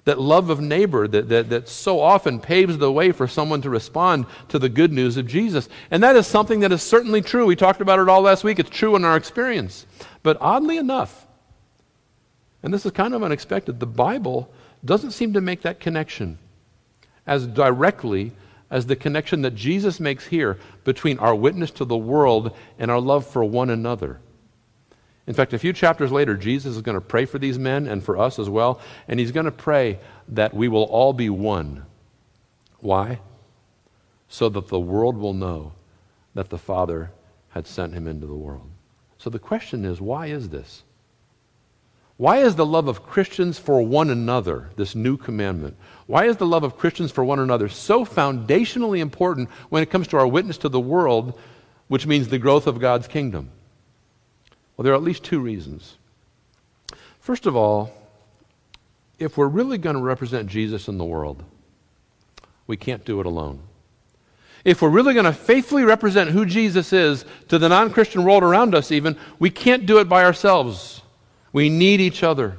That 0.08 0.18
love 0.18 0.48
of 0.48 0.58
neighbor 0.58 1.06
that, 1.06 1.28
that, 1.28 1.50
that 1.50 1.68
so 1.68 2.00
often 2.00 2.40
paves 2.40 2.78
the 2.78 2.90
way 2.90 3.12
for 3.12 3.28
someone 3.28 3.60
to 3.60 3.68
respond 3.68 4.24
to 4.48 4.58
the 4.58 4.70
good 4.70 4.90
news 4.90 5.18
of 5.18 5.26
Jesus. 5.26 5.68
And 5.90 6.02
that 6.02 6.16
is 6.16 6.26
something 6.26 6.60
that 6.60 6.72
is 6.72 6.82
certainly 6.82 7.20
true. 7.20 7.44
We 7.44 7.56
talked 7.56 7.82
about 7.82 7.98
it 7.98 8.08
all 8.08 8.22
last 8.22 8.42
week. 8.42 8.58
It's 8.58 8.70
true 8.70 8.96
in 8.96 9.04
our 9.04 9.18
experience. 9.18 9.84
But 10.22 10.38
oddly 10.40 10.78
enough, 10.78 11.26
and 12.62 12.72
this 12.72 12.86
is 12.86 12.92
kind 12.92 13.12
of 13.12 13.22
unexpected, 13.22 13.80
the 13.80 13.86
Bible 13.86 14.50
doesn't 14.82 15.10
seem 15.10 15.34
to 15.34 15.42
make 15.42 15.60
that 15.62 15.78
connection 15.78 16.38
as 17.26 17.46
directly 17.46 18.32
as 18.70 18.86
the 18.86 18.96
connection 18.96 19.42
that 19.42 19.54
Jesus 19.54 20.00
makes 20.00 20.26
here 20.26 20.58
between 20.84 21.18
our 21.18 21.34
witness 21.34 21.70
to 21.72 21.84
the 21.84 21.98
world 21.98 22.56
and 22.78 22.90
our 22.90 23.00
love 23.00 23.26
for 23.26 23.44
one 23.44 23.68
another. 23.68 24.20
In 25.28 25.34
fact, 25.34 25.52
a 25.52 25.58
few 25.58 25.74
chapters 25.74 26.10
later, 26.10 26.38
Jesus 26.38 26.74
is 26.74 26.80
going 26.80 26.94
to 26.94 27.02
pray 27.02 27.26
for 27.26 27.38
these 27.38 27.58
men 27.58 27.86
and 27.86 28.02
for 28.02 28.16
us 28.16 28.38
as 28.38 28.48
well, 28.48 28.80
and 29.06 29.20
he's 29.20 29.30
going 29.30 29.44
to 29.44 29.52
pray 29.52 30.00
that 30.28 30.54
we 30.54 30.68
will 30.68 30.84
all 30.84 31.12
be 31.12 31.28
one. 31.28 31.84
Why? 32.80 33.20
So 34.30 34.48
that 34.48 34.68
the 34.68 34.80
world 34.80 35.18
will 35.18 35.34
know 35.34 35.72
that 36.32 36.48
the 36.48 36.56
Father 36.56 37.10
had 37.50 37.66
sent 37.66 37.92
him 37.92 38.08
into 38.08 38.26
the 38.26 38.32
world. 38.32 38.70
So 39.18 39.28
the 39.28 39.38
question 39.38 39.84
is 39.84 40.00
why 40.00 40.28
is 40.28 40.48
this? 40.48 40.82
Why 42.16 42.38
is 42.38 42.56
the 42.56 42.64
love 42.64 42.88
of 42.88 43.02
Christians 43.02 43.58
for 43.58 43.82
one 43.82 44.08
another 44.08 44.70
this 44.76 44.94
new 44.94 45.18
commandment? 45.18 45.76
Why 46.06 46.24
is 46.24 46.38
the 46.38 46.46
love 46.46 46.64
of 46.64 46.78
Christians 46.78 47.12
for 47.12 47.22
one 47.22 47.38
another 47.38 47.68
so 47.68 48.06
foundationally 48.06 49.00
important 49.00 49.50
when 49.68 49.82
it 49.82 49.90
comes 49.90 50.08
to 50.08 50.16
our 50.16 50.26
witness 50.26 50.56
to 50.58 50.70
the 50.70 50.80
world, 50.80 51.38
which 51.88 52.06
means 52.06 52.28
the 52.28 52.38
growth 52.38 52.66
of 52.66 52.80
God's 52.80 53.06
kingdom? 53.06 53.50
Well, 54.78 54.84
there 54.84 54.92
are 54.92 54.96
at 54.96 55.02
least 55.02 55.24
two 55.24 55.40
reasons. 55.40 55.96
First 57.18 57.46
of 57.46 57.56
all, 57.56 57.92
if 59.18 59.36
we're 59.36 59.48
really 59.48 59.76
going 59.76 59.96
to 59.96 60.02
represent 60.02 60.48
Jesus 60.48 60.86
in 60.86 60.98
the 60.98 61.04
world, 61.04 61.42
we 62.68 62.76
can't 62.76 63.04
do 63.04 63.18
it 63.18 63.26
alone. 63.26 63.60
If 64.64 64.80
we're 64.80 64.88
really 64.88 65.14
going 65.14 65.24
to 65.24 65.32
faithfully 65.32 65.82
represent 65.82 66.30
who 66.30 66.46
Jesus 66.46 66.92
is 66.92 67.24
to 67.48 67.58
the 67.58 67.68
non 67.68 67.90
Christian 67.90 68.22
world 68.22 68.44
around 68.44 68.76
us, 68.76 68.92
even, 68.92 69.16
we 69.40 69.50
can't 69.50 69.84
do 69.84 69.98
it 69.98 70.08
by 70.08 70.24
ourselves. 70.24 71.02
We 71.52 71.70
need 71.70 72.00
each 72.00 72.22
other. 72.22 72.56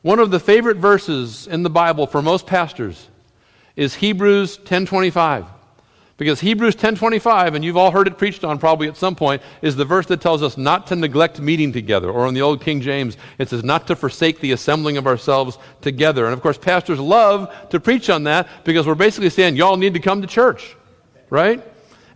One 0.00 0.20
of 0.20 0.30
the 0.30 0.40
favorite 0.40 0.78
verses 0.78 1.46
in 1.46 1.64
the 1.64 1.70
Bible 1.70 2.06
for 2.06 2.22
most 2.22 2.46
pastors 2.46 3.08
is 3.76 3.96
Hebrews 3.96 4.56
10:25. 4.64 5.46
Because 6.18 6.40
Hebrews 6.40 6.74
10:25 6.74 7.54
and 7.54 7.64
you've 7.64 7.76
all 7.76 7.92
heard 7.92 8.08
it 8.08 8.18
preached 8.18 8.44
on 8.44 8.58
probably 8.58 8.88
at 8.88 8.96
some 8.96 9.14
point 9.14 9.40
is 9.62 9.76
the 9.76 9.84
verse 9.84 10.04
that 10.06 10.20
tells 10.20 10.42
us 10.42 10.58
not 10.58 10.88
to 10.88 10.96
neglect 10.96 11.40
meeting 11.40 11.72
together 11.72 12.10
or 12.10 12.26
in 12.26 12.34
the 12.34 12.42
old 12.42 12.60
King 12.60 12.80
James 12.80 13.16
it 13.38 13.48
says 13.48 13.62
not 13.62 13.86
to 13.86 13.94
forsake 13.94 14.40
the 14.40 14.50
assembling 14.50 14.96
of 14.96 15.06
ourselves 15.06 15.58
together. 15.80 16.24
And 16.26 16.34
of 16.34 16.42
course 16.42 16.58
pastors 16.58 16.98
love 16.98 17.54
to 17.70 17.78
preach 17.78 18.10
on 18.10 18.24
that 18.24 18.48
because 18.64 18.84
we're 18.84 18.96
basically 18.96 19.30
saying 19.30 19.54
y'all 19.54 19.76
need 19.76 19.94
to 19.94 20.00
come 20.00 20.20
to 20.20 20.26
church. 20.26 20.76
Right? 21.30 21.64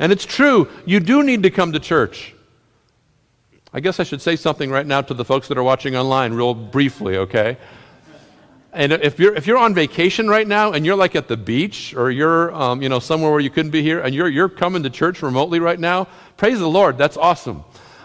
And 0.00 0.10
it's 0.10 0.26
true, 0.26 0.68
you 0.84 0.98
do 0.98 1.22
need 1.22 1.44
to 1.44 1.50
come 1.50 1.72
to 1.72 1.78
church. 1.78 2.34
I 3.72 3.78
guess 3.78 4.00
I 4.00 4.02
should 4.02 4.20
say 4.20 4.34
something 4.34 4.68
right 4.68 4.86
now 4.86 5.00
to 5.00 5.14
the 5.14 5.24
folks 5.24 5.46
that 5.46 5.56
are 5.56 5.62
watching 5.62 5.94
online 5.96 6.34
real 6.34 6.54
briefly, 6.54 7.16
okay? 7.18 7.56
And 8.72 8.92
if 8.92 9.18
you're, 9.18 9.34
if 9.34 9.46
you're 9.46 9.58
on 9.58 9.74
vacation 9.74 10.28
right 10.28 10.48
now 10.48 10.72
and 10.72 10.86
you're 10.86 10.96
like 10.96 11.14
at 11.14 11.28
the 11.28 11.36
beach 11.36 11.94
or 11.94 12.10
you're 12.10 12.54
um, 12.54 12.80
you 12.80 12.88
know, 12.88 13.00
somewhere 13.00 13.30
where 13.30 13.40
you 13.40 13.50
couldn't 13.50 13.70
be 13.70 13.82
here 13.82 14.00
and 14.00 14.14
you're, 14.14 14.28
you're 14.28 14.48
coming 14.48 14.82
to 14.84 14.90
church 14.90 15.22
remotely 15.22 15.60
right 15.60 15.78
now, 15.78 16.08
praise 16.38 16.58
the 16.58 16.68
Lord. 16.68 16.96
That's 16.96 17.18
awesome. 17.18 17.64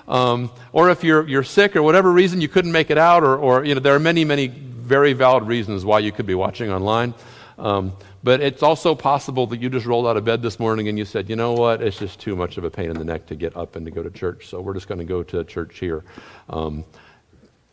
Um, 0.10 0.52
or 0.74 0.90
if 0.90 1.06
you're, 1.06 1.26
you're 1.28 1.44
sick 1.44 1.78
or 1.78 1.84
whatever 1.84 2.12
reason 2.12 2.42
you 2.42 2.50
couldn't 2.50 2.72
make 2.72 2.90
it 2.90 2.98
out, 2.98 3.24
or, 3.24 3.38
or 3.38 3.64
you 3.64 3.76
know, 3.76 3.80
there 3.80 3.96
are 3.96 4.00
many, 4.00 4.26
many 4.26 4.48
very 4.48 5.14
valid 5.14 5.44
reasons 5.44 5.86
why 5.86 6.00
you 6.00 6.12
could 6.12 6.26
be 6.26 6.36
watching 6.36 6.70
online. 6.70 7.14
Um, 7.58 7.94
but 8.24 8.42
it's 8.42 8.62
also 8.62 8.94
possible 8.94 9.48
that 9.48 9.62
you 9.62 9.70
just 9.70 9.86
rolled 9.86 10.06
out 10.06 10.18
of 10.18 10.26
bed 10.26 10.42
this 10.42 10.60
morning 10.60 10.90
and 10.90 10.98
you 10.98 11.06
said, 11.06 11.30
you 11.30 11.38
know 11.38 11.54
what, 11.54 11.82
it's 11.82 11.98
just 11.98 12.20
too 12.20 12.36
much 12.36 12.58
of 12.58 12.66
a 12.66 12.70
pain 12.70 12.90
in 12.90 12.98
the 12.98 13.06
neck 13.06 13.26
to 13.28 13.36
get 13.36 13.56
up 13.56 13.78
and 13.78 13.86
to 13.86 13.92
go 13.92 14.04
to 14.04 14.10
church, 14.10 14.48
so 14.48 14.60
we're 14.60 14.74
just 14.74 14.88
going 14.88 15.00
to 15.00 15.06
go 15.06 15.24
to 15.24 15.44
church 15.46 15.80
here. 15.80 16.04
Um, 16.50 16.84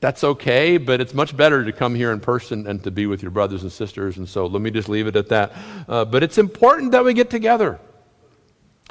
that's 0.04 0.22
okay, 0.22 0.76
but 0.76 1.00
it's 1.00 1.14
much 1.14 1.34
better 1.34 1.64
to 1.64 1.72
come 1.72 1.94
here 1.94 2.12
in 2.12 2.20
person 2.20 2.66
and 2.66 2.84
to 2.84 2.90
be 2.90 3.06
with 3.06 3.22
your 3.22 3.30
brothers 3.30 3.62
and 3.62 3.72
sisters. 3.72 4.18
And 4.18 4.28
so 4.28 4.44
let 4.44 4.60
me 4.60 4.70
just 4.70 4.86
leave 4.86 5.06
it 5.06 5.16
at 5.16 5.30
that. 5.30 5.54
Uh, 5.88 6.04
but 6.04 6.22
it's 6.22 6.36
important 6.36 6.92
that 6.92 7.06
we 7.06 7.14
get 7.14 7.30
together. 7.30 7.80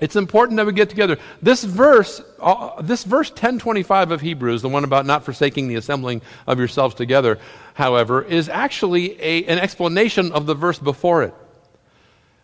It's 0.01 0.15
important 0.15 0.58
that 0.58 0.65
we 0.65 0.74
get 0.74 0.89
together. 0.89 1.20
This 1.39 1.63
verse, 1.63 2.20
uh, 2.39 2.82
this 2.82 3.03
verse 3.03 3.29
1025 3.29 4.10
of 4.10 4.22
Hebrews, 4.22 4.63
the 4.63 4.70
one 4.70 4.84
about 4.84 5.05
not 5.05 5.24
forsaking 5.24 5.67
the 5.67 5.75
assembling 5.75 6.24
of 6.48 6.58
yourselves 6.58 6.96
together, 6.96 7.38
however, 7.75 8.24
is 8.24 8.50
actually 8.50 9.22
a, 9.22 9.46
an 9.46 9.60
explanation 9.60 10.32
of 10.32 10.48
the 10.48 10.55
verse 10.55 10.79
before 10.79 11.22
it 11.22 11.36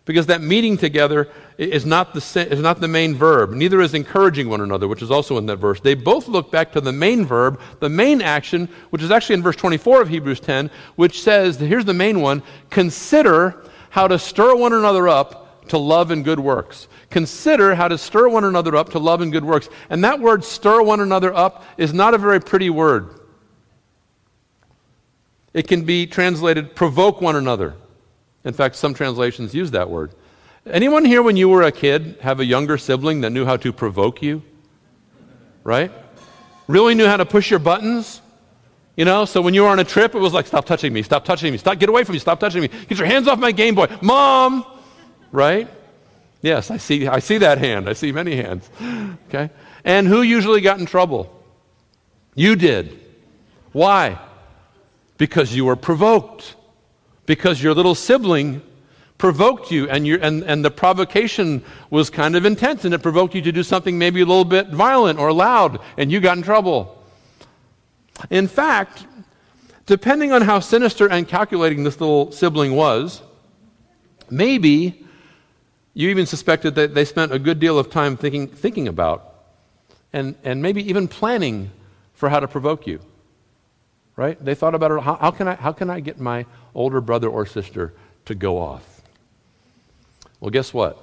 because 0.05 0.27
that 0.27 0.41
meeting 0.41 0.77
together 0.77 1.27
is 1.59 1.85
not, 1.85 2.13
the, 2.13 2.47
is 2.49 2.61
not 2.61 2.79
the 2.79 2.87
main 2.87 3.13
verb. 3.15 3.51
Neither 3.51 3.81
is 3.81 3.93
encouraging 3.93 4.47
one 4.47 4.61
another, 4.61 4.87
which 4.87 5.01
is 5.01 5.11
also 5.11 5.37
in 5.37 5.45
that 5.47 5.57
verse. 5.57 5.81
They 5.81 5.93
both 5.93 6.29
look 6.29 6.51
back 6.51 6.71
to 6.71 6.81
the 6.81 6.93
main 6.93 7.25
verb, 7.25 7.59
the 7.81 7.89
main 7.89 8.21
action, 8.21 8.69
which 8.91 9.01
is 9.01 9.11
actually 9.11 9.35
in 9.35 9.43
verse 9.43 9.57
24 9.57 10.01
of 10.03 10.07
Hebrews 10.07 10.39
10, 10.39 10.71
which 10.95 11.21
says, 11.21 11.57
here's 11.57 11.83
the 11.83 11.93
main 11.93 12.21
one 12.21 12.43
consider 12.69 13.61
how 13.89 14.07
to 14.07 14.17
stir 14.17 14.55
one 14.55 14.71
another 14.71 15.09
up 15.09 15.67
to 15.67 15.77
love 15.77 16.11
and 16.11 16.23
good 16.23 16.39
works. 16.39 16.87
Consider 17.09 17.75
how 17.75 17.89
to 17.89 17.97
stir 17.97 18.29
one 18.29 18.45
another 18.45 18.77
up 18.77 18.91
to 18.91 18.99
love 18.99 19.19
and 19.19 19.31
good 19.31 19.43
works. 19.43 19.67
And 19.89 20.01
that 20.05 20.21
word, 20.21 20.45
stir 20.45 20.81
one 20.81 21.01
another 21.01 21.33
up, 21.35 21.65
is 21.77 21.93
not 21.93 22.13
a 22.13 22.17
very 22.17 22.39
pretty 22.39 22.69
word. 22.69 23.19
It 25.53 25.67
can 25.67 25.83
be 25.83 26.07
translated 26.07 26.73
provoke 26.73 27.19
one 27.19 27.35
another. 27.35 27.75
In 28.45 28.53
fact, 28.53 28.77
some 28.77 28.93
translations 28.93 29.53
use 29.53 29.71
that 29.71 29.89
word. 29.89 30.13
Anyone 30.69 31.03
here, 31.03 31.23
when 31.23 31.35
you 31.35 31.49
were 31.49 31.63
a 31.63 31.71
kid, 31.71 32.17
have 32.21 32.39
a 32.39 32.45
younger 32.45 32.77
sibling 32.77 33.21
that 33.21 33.31
knew 33.31 33.45
how 33.45 33.57
to 33.57 33.73
provoke 33.73 34.21
you? 34.21 34.43
Right? 35.63 35.91
Really 36.67 36.93
knew 36.93 37.07
how 37.07 37.17
to 37.17 37.25
push 37.25 37.49
your 37.49 37.59
buttons? 37.59 38.21
You 38.95 39.05
know, 39.05 39.25
so 39.25 39.41
when 39.41 39.53
you 39.53 39.63
were 39.63 39.69
on 39.69 39.79
a 39.79 39.83
trip, 39.83 40.13
it 40.13 40.19
was 40.19 40.33
like, 40.33 40.45
stop 40.45 40.65
touching 40.65 40.93
me, 40.93 41.01
stop 41.01 41.25
touching 41.25 41.51
me, 41.51 41.57
stop, 41.57 41.79
get 41.79 41.89
away 41.89 42.03
from 42.03 42.13
me, 42.13 42.19
stop 42.19 42.39
touching 42.39 42.61
me, 42.61 42.67
get 42.67 42.97
your 42.97 43.07
hands 43.07 43.27
off 43.27 43.39
my 43.39 43.51
Game 43.51 43.73
Boy. 43.73 43.87
Mom! 44.01 44.65
Right? 45.31 45.67
Yes, 46.41 46.69
I 46.69 46.77
see, 46.77 47.07
I 47.07 47.19
see 47.19 47.39
that 47.39 47.57
hand. 47.57 47.89
I 47.89 47.93
see 47.93 48.11
many 48.11 48.35
hands. 48.35 48.69
Okay? 49.27 49.49
And 49.83 50.07
who 50.07 50.21
usually 50.21 50.61
got 50.61 50.79
in 50.79 50.85
trouble? 50.85 51.43
You 52.35 52.55
did. 52.55 52.99
Why? 53.71 54.19
Because 55.17 55.55
you 55.55 55.65
were 55.65 55.75
provoked 55.75 56.55
because 57.25 57.61
your 57.61 57.73
little 57.73 57.95
sibling 57.95 58.61
provoked 59.19 59.69
you 59.69 59.87
and, 59.87 60.07
and, 60.07 60.43
and 60.43 60.65
the 60.65 60.71
provocation 60.71 61.63
was 61.91 62.09
kind 62.09 62.35
of 62.35 62.45
intense 62.45 62.85
and 62.85 62.93
it 62.93 63.03
provoked 63.03 63.35
you 63.35 63.41
to 63.41 63.51
do 63.51 63.61
something 63.61 63.99
maybe 63.99 64.21
a 64.21 64.25
little 64.25 64.45
bit 64.45 64.69
violent 64.69 65.19
or 65.19 65.31
loud 65.31 65.79
and 65.97 66.11
you 66.11 66.19
got 66.19 66.37
in 66.37 66.43
trouble. 66.43 67.03
In 68.31 68.47
fact, 68.47 69.05
depending 69.85 70.31
on 70.31 70.41
how 70.41 70.59
sinister 70.59 71.07
and 71.07 71.27
calculating 71.27 71.83
this 71.83 72.01
little 72.01 72.31
sibling 72.31 72.75
was, 72.75 73.21
maybe 74.31 75.05
you 75.93 76.09
even 76.09 76.25
suspected 76.25 76.73
that 76.75 76.95
they 76.95 77.05
spent 77.05 77.31
a 77.31 77.37
good 77.37 77.59
deal 77.59 77.77
of 77.77 77.91
time 77.91 78.17
thinking, 78.17 78.47
thinking 78.47 78.87
about 78.87 79.35
and, 80.13 80.35
and 80.43 80.63
maybe 80.63 80.89
even 80.89 81.07
planning 81.07 81.69
for 82.13 82.29
how 82.29 82.39
to 82.39 82.47
provoke 82.47 82.87
you 82.87 82.99
right? 84.19 84.43
They 84.43 84.53
thought 84.53 84.75
about 84.75 84.91
it. 84.91 84.99
How, 85.01 85.15
how, 85.15 85.31
can 85.31 85.47
I, 85.47 85.55
how 85.55 85.71
can 85.71 85.89
I 85.89 86.01
get 86.01 86.19
my 86.19 86.45
older 86.75 86.99
brother 86.99 87.29
or 87.29 87.45
sister 87.45 87.93
to 88.25 88.35
go 88.35 88.57
off? 88.57 88.98
Well, 90.39 90.51
guess 90.51 90.73
what? 90.73 90.97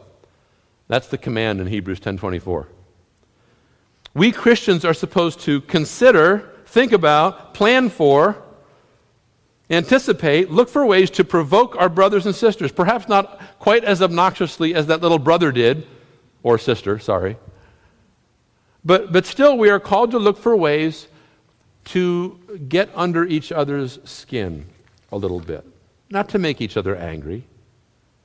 That's 0.88 1.08
the 1.08 1.18
command 1.18 1.60
in 1.60 1.66
Hebrews 1.66 2.00
10:24. 2.00 2.66
We 4.14 4.32
Christians 4.32 4.84
are 4.84 4.94
supposed 4.94 5.40
to 5.40 5.60
consider, 5.62 6.50
think 6.64 6.92
about, 6.92 7.52
plan 7.52 7.90
for, 7.90 8.42
anticipate, 9.68 10.50
look 10.50 10.68
for 10.68 10.86
ways 10.86 11.10
to 11.10 11.24
provoke 11.24 11.76
our 11.76 11.90
brothers 11.90 12.24
and 12.24 12.34
sisters, 12.34 12.72
perhaps 12.72 13.08
not 13.08 13.40
quite 13.58 13.84
as 13.84 14.00
obnoxiously 14.00 14.74
as 14.74 14.86
that 14.86 15.02
little 15.02 15.18
brother 15.18 15.52
did, 15.52 15.86
or 16.42 16.56
sister, 16.56 16.98
sorry. 16.98 17.36
But, 18.84 19.12
but 19.12 19.26
still, 19.26 19.58
we 19.58 19.68
are 19.68 19.80
called 19.80 20.12
to 20.12 20.18
look 20.18 20.38
for 20.38 20.56
ways 20.56 21.08
to 21.86 22.38
get 22.68 22.88
under 22.94 23.24
each 23.24 23.52
other's 23.52 23.98
skin 24.04 24.66
a 25.12 25.16
little 25.16 25.40
bit. 25.40 25.64
Not 26.08 26.28
to 26.30 26.38
make 26.38 26.60
each 26.60 26.76
other 26.76 26.96
angry. 26.96 27.44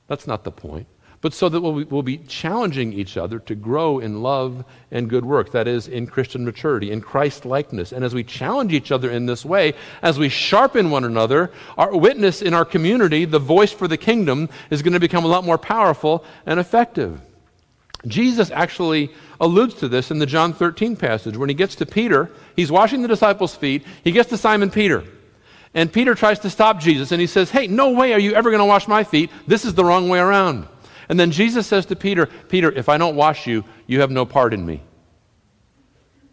That's 0.06 0.26
not 0.26 0.44
the 0.44 0.52
point. 0.52 0.86
But 1.22 1.32
so 1.32 1.48
that 1.48 1.60
we'll, 1.60 1.84
we'll 1.84 2.02
be 2.02 2.18
challenging 2.18 2.92
each 2.92 3.16
other 3.16 3.38
to 3.38 3.54
grow 3.54 4.00
in 4.00 4.22
love 4.22 4.64
and 4.90 5.08
good 5.08 5.24
work. 5.24 5.52
That 5.52 5.68
is, 5.68 5.86
in 5.86 6.08
Christian 6.08 6.44
maturity, 6.44 6.90
in 6.90 7.00
Christ 7.00 7.46
likeness. 7.46 7.92
And 7.92 8.04
as 8.04 8.12
we 8.12 8.24
challenge 8.24 8.72
each 8.72 8.90
other 8.90 9.08
in 9.08 9.26
this 9.26 9.44
way, 9.44 9.74
as 10.02 10.18
we 10.18 10.28
sharpen 10.28 10.90
one 10.90 11.04
another, 11.04 11.52
our 11.78 11.96
witness 11.96 12.42
in 12.42 12.54
our 12.54 12.64
community, 12.64 13.24
the 13.24 13.38
voice 13.38 13.70
for 13.70 13.86
the 13.86 13.96
kingdom, 13.96 14.50
is 14.68 14.82
going 14.82 14.94
to 14.94 15.00
become 15.00 15.24
a 15.24 15.28
lot 15.28 15.44
more 15.44 15.58
powerful 15.58 16.24
and 16.44 16.58
effective. 16.58 17.20
Jesus 18.08 18.50
actually 18.50 19.12
alludes 19.40 19.74
to 19.74 19.88
this 19.88 20.10
in 20.10 20.18
the 20.18 20.26
John 20.26 20.52
13 20.52 20.96
passage. 20.96 21.36
When 21.36 21.48
he 21.48 21.54
gets 21.54 21.76
to 21.76 21.86
Peter, 21.86 22.32
he's 22.56 22.72
washing 22.72 23.00
the 23.00 23.06
disciples' 23.06 23.54
feet. 23.54 23.84
He 24.02 24.10
gets 24.10 24.28
to 24.30 24.36
Simon 24.36 24.70
Peter. 24.70 25.04
And 25.72 25.92
Peter 25.92 26.16
tries 26.16 26.40
to 26.40 26.50
stop 26.50 26.80
Jesus 26.80 27.12
and 27.12 27.20
he 27.20 27.28
says, 27.28 27.50
Hey, 27.50 27.68
no 27.68 27.90
way 27.90 28.12
are 28.12 28.18
you 28.18 28.34
ever 28.34 28.50
going 28.50 28.58
to 28.58 28.66
wash 28.66 28.88
my 28.88 29.04
feet. 29.04 29.30
This 29.46 29.64
is 29.64 29.74
the 29.74 29.84
wrong 29.84 30.08
way 30.08 30.18
around. 30.18 30.66
And 31.08 31.18
then 31.18 31.30
Jesus 31.30 31.66
says 31.66 31.86
to 31.86 31.96
Peter, 31.96 32.26
Peter, 32.26 32.70
if 32.70 32.88
I 32.88 32.98
don't 32.98 33.16
wash 33.16 33.46
you, 33.46 33.64
you 33.86 34.00
have 34.00 34.10
no 34.10 34.24
part 34.24 34.54
in 34.54 34.64
me. 34.64 34.82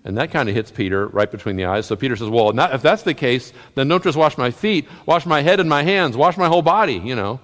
And 0.03 0.17
that 0.17 0.31
kind 0.31 0.47
of 0.47 0.55
hits 0.55 0.71
Peter 0.71 1.07
right 1.07 1.29
between 1.29 1.55
the 1.55 1.65
eyes. 1.65 1.85
So 1.85 1.95
Peter 1.95 2.15
says, 2.15 2.29
Well, 2.29 2.53
not, 2.53 2.73
if 2.73 2.81
that's 2.81 3.03
the 3.03 3.13
case, 3.13 3.51
then 3.75 3.88
don't 3.88 4.03
just 4.03 4.17
wash 4.17 4.38
my 4.38 4.51
feet, 4.51 4.88
wash 5.05 5.25
my 5.25 5.41
head 5.41 5.59
and 5.59 5.69
my 5.69 5.83
hands, 5.83 6.15
wash 6.15 6.38
my 6.38 6.47
whole 6.47 6.61
body, 6.61 6.95
you 6.95 7.15
know. 7.15 7.39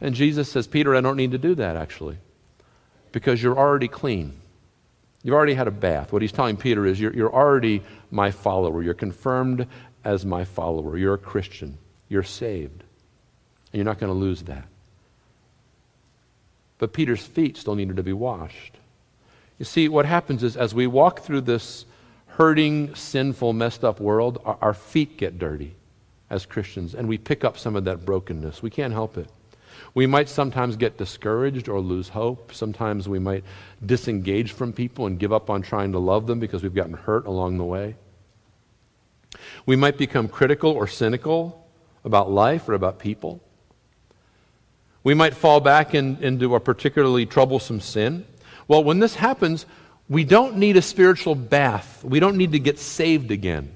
And 0.00 0.14
Jesus 0.14 0.50
says, 0.50 0.66
Peter, 0.66 0.94
I 0.94 1.00
don't 1.00 1.16
need 1.16 1.32
to 1.32 1.38
do 1.38 1.54
that 1.56 1.76
actually, 1.76 2.18
because 3.12 3.42
you're 3.42 3.58
already 3.58 3.88
clean. 3.88 4.34
You've 5.22 5.34
already 5.34 5.54
had 5.54 5.66
a 5.66 5.72
bath. 5.72 6.12
What 6.12 6.22
he's 6.22 6.32
telling 6.32 6.56
Peter 6.56 6.86
is, 6.86 7.00
You're, 7.00 7.14
you're 7.14 7.34
already 7.34 7.82
my 8.10 8.30
follower. 8.30 8.82
You're 8.82 8.94
confirmed 8.94 9.66
as 10.04 10.24
my 10.24 10.44
follower. 10.44 10.96
You're 10.96 11.14
a 11.14 11.18
Christian. 11.18 11.78
You're 12.08 12.22
saved. 12.22 12.82
And 13.72 13.78
you're 13.78 13.84
not 13.84 13.98
going 13.98 14.12
to 14.12 14.18
lose 14.18 14.42
that. 14.42 14.68
But 16.84 16.92
Peter's 16.92 17.24
feet 17.24 17.56
still 17.56 17.76
needed 17.76 17.96
to 17.96 18.02
be 18.02 18.12
washed. 18.12 18.76
You 19.58 19.64
see, 19.64 19.88
what 19.88 20.04
happens 20.04 20.42
is 20.42 20.54
as 20.54 20.74
we 20.74 20.86
walk 20.86 21.20
through 21.20 21.40
this 21.40 21.86
hurting, 22.26 22.94
sinful, 22.94 23.54
messed 23.54 23.84
up 23.84 24.00
world, 24.00 24.38
our, 24.44 24.58
our 24.60 24.74
feet 24.74 25.16
get 25.16 25.38
dirty 25.38 25.76
as 26.28 26.44
Christians, 26.44 26.94
and 26.94 27.08
we 27.08 27.16
pick 27.16 27.42
up 27.42 27.56
some 27.56 27.74
of 27.74 27.84
that 27.86 28.04
brokenness. 28.04 28.62
We 28.62 28.68
can't 28.68 28.92
help 28.92 29.16
it. 29.16 29.30
We 29.94 30.06
might 30.06 30.28
sometimes 30.28 30.76
get 30.76 30.98
discouraged 30.98 31.70
or 31.70 31.80
lose 31.80 32.10
hope. 32.10 32.52
Sometimes 32.52 33.08
we 33.08 33.18
might 33.18 33.44
disengage 33.86 34.52
from 34.52 34.74
people 34.74 35.06
and 35.06 35.18
give 35.18 35.32
up 35.32 35.48
on 35.48 35.62
trying 35.62 35.92
to 35.92 35.98
love 35.98 36.26
them 36.26 36.38
because 36.38 36.62
we've 36.62 36.74
gotten 36.74 36.92
hurt 36.92 37.24
along 37.24 37.56
the 37.56 37.64
way. 37.64 37.96
We 39.64 39.76
might 39.76 39.96
become 39.96 40.28
critical 40.28 40.70
or 40.72 40.86
cynical 40.86 41.66
about 42.04 42.30
life 42.30 42.68
or 42.68 42.74
about 42.74 42.98
people. 42.98 43.40
We 45.04 45.14
might 45.14 45.34
fall 45.34 45.60
back 45.60 45.94
in, 45.94 46.16
into 46.22 46.54
a 46.54 46.60
particularly 46.60 47.26
troublesome 47.26 47.80
sin. 47.80 48.24
Well, 48.66 48.82
when 48.82 48.98
this 48.98 49.14
happens, 49.14 49.66
we 50.08 50.24
don't 50.24 50.56
need 50.56 50.76
a 50.76 50.82
spiritual 50.82 51.34
bath. 51.34 52.02
We 52.02 52.20
don't 52.20 52.36
need 52.36 52.52
to 52.52 52.58
get 52.58 52.78
saved 52.78 53.30
again. 53.30 53.74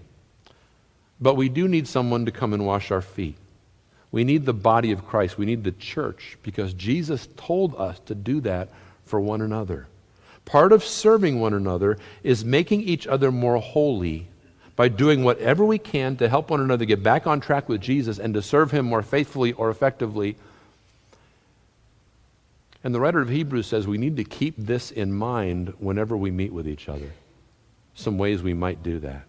But 1.21 1.35
we 1.35 1.51
do 1.51 1.69
need 1.69 1.87
someone 1.87 2.25
to 2.25 2.33
come 2.33 2.55
and 2.55 2.67
wash 2.67 2.91
our 2.91 3.03
feet. 3.03 3.37
We 4.11 4.25
need 4.25 4.47
the 4.47 4.55
body 4.55 4.91
of 4.93 5.07
Christ. 5.07 5.37
We 5.37 5.45
need 5.45 5.65
the 5.65 5.73
church 5.73 6.39
because 6.43 6.73
Jesus 6.73 7.29
told 7.37 7.75
us 7.77 8.01
to 8.07 8.15
do 8.15 8.41
that 8.41 8.71
for 9.05 9.21
one 9.21 9.43
another. 9.43 9.87
Part 10.47 10.73
of 10.73 10.83
serving 10.83 11.41
one 11.41 11.53
another 11.53 11.99
is 12.23 12.43
making 12.43 12.83
each 12.83 13.07
other 13.07 13.31
more 13.31 13.59
holy 13.59 14.29
by 14.77 14.89
doing 14.89 15.25
whatever 15.25 15.65
we 15.65 15.77
can 15.77 16.17
to 16.17 16.29
help 16.29 16.49
one 16.49 16.61
another 16.61 16.87
get 16.87 17.03
back 17.03 17.27
on 17.27 17.41
track 17.41 17.69
with 17.69 17.83
Jesus 17.83 18.19
and 18.19 18.33
to 18.33 18.41
serve 18.41 18.71
Him 18.71 18.87
more 18.87 19.03
faithfully 19.03 19.53
or 19.53 19.69
effectively 19.69 20.37
and 22.85 22.95
the 22.95 23.01
writer 23.01 23.21
of 23.21 23.29
Hebrews 23.29 23.67
says 23.67 23.87
we 23.87 23.99
need 23.99 24.17
to 24.17 24.25
keep 24.25 24.55
this 24.57 24.91
in 24.91 25.13
mind 25.13 25.75
whenever 25.79 26.17
we 26.17 26.31
meet 26.31 26.53
with 26.53 26.69
each 26.69 26.89
other. 26.89 27.13
Some 27.95 28.19
ways 28.19 28.43
we 28.43 28.55
might 28.55 28.83
do 28.83 28.99
that. 29.01 29.28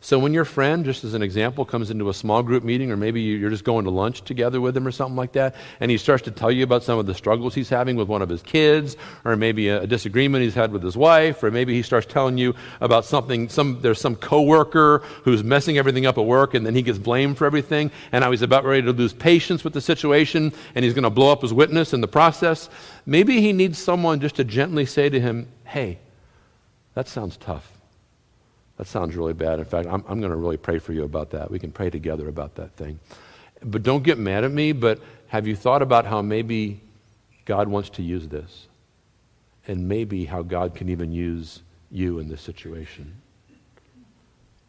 So 0.00 0.18
when 0.18 0.32
your 0.32 0.44
friend, 0.44 0.84
just 0.84 1.04
as 1.04 1.14
an 1.14 1.22
example, 1.22 1.64
comes 1.64 1.90
into 1.90 2.08
a 2.08 2.14
small 2.14 2.42
group 2.42 2.64
meeting, 2.64 2.90
or 2.90 2.96
maybe 2.96 3.20
you're 3.20 3.50
just 3.50 3.64
going 3.64 3.84
to 3.84 3.90
lunch 3.90 4.22
together 4.22 4.60
with 4.60 4.76
him 4.76 4.86
or 4.86 4.92
something 4.92 5.16
like 5.16 5.32
that, 5.32 5.54
and 5.80 5.90
he 5.90 5.96
starts 5.96 6.22
to 6.24 6.30
tell 6.30 6.50
you 6.50 6.64
about 6.64 6.82
some 6.82 6.98
of 6.98 7.06
the 7.06 7.14
struggles 7.14 7.54
he's 7.54 7.68
having 7.68 7.96
with 7.96 8.08
one 8.08 8.22
of 8.22 8.28
his 8.28 8.42
kids, 8.42 8.96
or 9.24 9.36
maybe 9.36 9.68
a 9.68 9.86
disagreement 9.86 10.42
he's 10.42 10.54
had 10.54 10.72
with 10.72 10.82
his 10.82 10.96
wife, 10.96 11.42
or 11.42 11.50
maybe 11.50 11.74
he 11.74 11.82
starts 11.82 12.06
telling 12.06 12.38
you 12.38 12.54
about 12.80 13.04
something, 13.04 13.48
some, 13.48 13.80
there's 13.80 14.00
some 14.00 14.16
coworker 14.16 14.98
who's 15.24 15.42
messing 15.42 15.78
everything 15.78 16.06
up 16.06 16.18
at 16.18 16.26
work, 16.26 16.54
and 16.54 16.64
then 16.66 16.74
he 16.74 16.82
gets 16.82 16.98
blamed 16.98 17.38
for 17.38 17.46
everything, 17.46 17.90
and 18.12 18.22
now 18.22 18.30
he's 18.30 18.42
about 18.42 18.64
ready 18.64 18.82
to 18.82 18.92
lose 18.92 19.12
patience 19.12 19.64
with 19.64 19.72
the 19.72 19.80
situation, 19.80 20.52
and 20.74 20.84
he's 20.84 20.94
going 20.94 21.04
to 21.04 21.10
blow 21.10 21.32
up 21.32 21.42
his 21.42 21.52
witness 21.52 21.92
in 21.92 22.00
the 22.00 22.08
process. 22.08 22.68
Maybe 23.06 23.40
he 23.40 23.52
needs 23.52 23.78
someone 23.78 24.20
just 24.20 24.36
to 24.36 24.44
gently 24.44 24.86
say 24.86 25.08
to 25.08 25.20
him, 25.20 25.48
hey, 25.64 25.98
that 26.94 27.08
sounds 27.08 27.36
tough. 27.36 27.72
That 28.82 28.88
sounds 28.88 29.14
really 29.14 29.32
bad. 29.32 29.60
In 29.60 29.64
fact, 29.64 29.86
I'm, 29.86 30.02
I'm 30.08 30.18
going 30.18 30.32
to 30.32 30.36
really 30.36 30.56
pray 30.56 30.80
for 30.80 30.92
you 30.92 31.04
about 31.04 31.30
that. 31.30 31.52
We 31.52 31.60
can 31.60 31.70
pray 31.70 31.88
together 31.88 32.28
about 32.28 32.56
that 32.56 32.72
thing. 32.72 32.98
But 33.62 33.84
don't 33.84 34.02
get 34.02 34.18
mad 34.18 34.42
at 34.42 34.50
me, 34.50 34.72
but 34.72 34.98
have 35.28 35.46
you 35.46 35.54
thought 35.54 35.82
about 35.82 36.04
how 36.04 36.20
maybe 36.20 36.80
God 37.44 37.68
wants 37.68 37.90
to 37.90 38.02
use 38.02 38.26
this? 38.26 38.66
And 39.68 39.88
maybe 39.88 40.24
how 40.24 40.42
God 40.42 40.74
can 40.74 40.88
even 40.88 41.12
use 41.12 41.62
you 41.92 42.18
in 42.18 42.28
this 42.28 42.40
situation. 42.40 43.14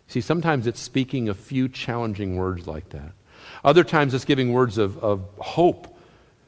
See, 0.10 0.22
sometimes 0.22 0.68
it's 0.68 0.80
speaking 0.80 1.28
a 1.28 1.34
few 1.34 1.68
challenging 1.68 2.36
words 2.36 2.68
like 2.68 2.90
that. 2.90 3.14
Other 3.64 3.84
times 3.84 4.14
it's 4.14 4.26
giving 4.26 4.54
words 4.54 4.78
of, 4.78 5.04
of 5.04 5.28
hope 5.40 5.93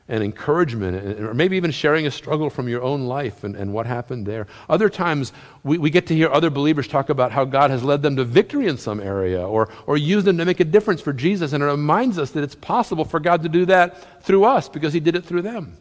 and 0.07 0.23
encouragement, 0.23 1.19
or 1.19 1.33
maybe 1.33 1.57
even 1.57 1.71
sharing 1.71 2.05
a 2.05 2.11
struggle 2.11 2.49
from 2.49 2.67
your 2.67 2.83
own 2.83 3.05
life 3.05 3.43
and, 3.43 3.55
and 3.55 3.73
what 3.73 3.87
happened 3.87 4.25
there. 4.25 4.45
Other 4.69 4.87
times, 4.87 5.33
we, 5.63 5.79
we 5.79 5.89
get 5.89 6.05
to 6.07 6.15
hear 6.15 6.31
other 6.31 6.51
believers 6.51 6.87
talk 6.87 7.09
about 7.09 7.31
how 7.31 7.43
God 7.43 7.71
has 7.71 7.83
led 7.83 8.03
them 8.03 8.15
to 8.17 8.23
victory 8.23 8.67
in 8.67 8.77
some 8.77 8.99
area 8.99 9.45
or, 9.45 9.69
or 9.87 9.97
used 9.97 10.27
them 10.27 10.37
to 10.37 10.45
make 10.45 10.59
a 10.59 10.65
difference 10.65 11.01
for 11.01 11.11
Jesus, 11.11 11.53
and 11.53 11.63
it 11.63 11.65
reminds 11.65 12.19
us 12.19 12.31
that 12.31 12.43
it's 12.43 12.55
possible 12.55 13.03
for 13.03 13.19
God 13.19 13.41
to 13.43 13.49
do 13.49 13.65
that 13.65 14.23
through 14.23 14.43
us 14.45 14.69
because 14.69 14.93
He 14.93 14.99
did 14.99 15.15
it 15.15 15.25
through 15.25 15.41
them. 15.41 15.77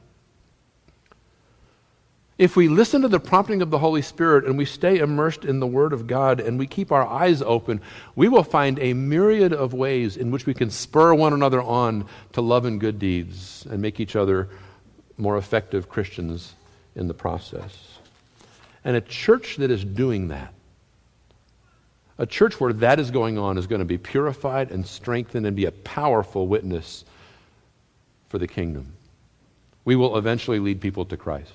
If 2.37 2.57
we 2.57 2.67
listen 2.67 3.03
to 3.03 3.09
the 3.09 3.21
prompting 3.21 3.63
of 3.63 3.71
the 3.71 3.79
Holy 3.79 4.03
Spirit 4.03 4.45
and 4.45 4.59
we 4.59 4.65
stay 4.65 4.99
immersed 4.99 5.45
in 5.45 5.61
the 5.61 5.69
Word 5.69 5.93
of 5.93 6.09
God 6.09 6.41
and 6.41 6.59
we 6.59 6.67
keep 6.67 6.91
our 6.91 7.07
eyes 7.07 7.41
open, 7.43 7.81
we 8.17 8.29
will 8.29 8.43
find 8.43 8.79
a 8.81 8.93
myriad 8.93 9.53
of 9.53 9.73
ways 9.73 10.17
in 10.17 10.33
which 10.33 10.45
we 10.45 10.55
can 10.55 10.69
spur 10.69 11.15
one 11.15 11.33
another 11.33 11.63
on 11.63 12.07
to 12.33 12.41
love 12.41 12.65
and 12.65 12.81
good 12.81 12.99
deeds 12.99 13.67
and 13.71 13.81
make 13.81 14.01
each 14.01 14.17
other 14.17 14.49
more 15.17 15.39
effective 15.39 15.89
Christians 15.89 16.55
in 16.97 17.07
the 17.07 17.15
process. 17.15 17.99
And 18.85 18.97
a 18.97 19.01
church 19.01 19.57
that 19.57 19.71
is 19.71 19.85
doing 19.85 20.29
that, 20.29 20.53
a 22.19 22.27
church 22.27 22.61
where 22.61 22.73
that 22.73 22.99
is 22.99 23.13
going 23.13 23.39
on, 23.39 23.59
is 23.59 23.69
going 23.69 23.79
to 23.79 23.85
be 23.85 23.99
purified 23.99 24.73
and 24.73 24.85
strengthened 24.85 25.47
and 25.47 25.55
be 25.55 25.67
a 25.67 25.73
powerful 25.73 26.49
witness 26.49 27.05
for 28.29 28.39
the 28.39 28.49
kingdom. 28.49 28.93
We 29.85 29.95
will 29.95 30.19
eventually 30.19 30.59
lead 30.59 30.81
people 30.81 31.05
to 31.07 31.17
Christ. 31.17 31.53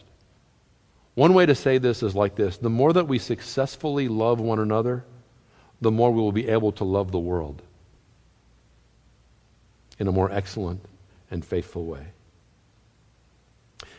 One 1.20 1.34
way 1.34 1.46
to 1.46 1.54
say 1.54 1.80
this 1.80 2.02
is 2.02 2.16
like 2.16 2.36
this 2.36 2.56
the 2.56 2.70
more 2.70 2.94
that 2.94 3.10
we 3.10 3.20
successfully 3.20 4.08
love 4.08 4.40
one 4.40 4.58
another, 4.58 5.04
the 5.82 5.92
more 5.92 6.12
we 6.12 6.22
will 6.22 6.32
be 6.32 6.48
able 6.48 6.72
to 6.72 6.86
love 6.86 7.12
the 7.12 7.20
world 7.20 7.62
in 10.00 10.08
a 10.08 10.14
more 10.14 10.32
excellent 10.32 10.80
and 11.30 11.44
faithful 11.44 11.84
way. 11.84 12.06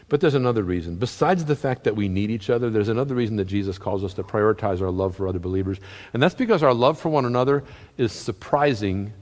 But 0.09 0.23
there's 0.23 0.33
another 0.33 0.63
reason. 0.63 0.97
Besides 0.97 1.45
the 1.45 1.57
fact 1.57 1.85
that 1.85 1.95
we 1.95 2.09
need 2.09 2.31
each 2.31 2.49
other, 2.49 2.71
there's 2.71 2.89
another 2.89 3.15
reason 3.15 3.37
that 3.37 3.45
Jesus 3.45 3.77
calls 3.77 4.03
us 4.03 4.15
to 4.15 4.23
prioritize 4.23 4.81
our 4.81 4.91
love 4.91 5.15
for 5.15 5.29
other 5.29 5.39
believers. 5.39 5.77
And 6.15 6.23
that's 6.23 6.35
because 6.35 6.63
our 6.63 6.73
love 6.73 6.99
for 6.99 7.11
one 7.11 7.27
another 7.27 7.65
is 7.99 8.13
surprising 8.13 9.13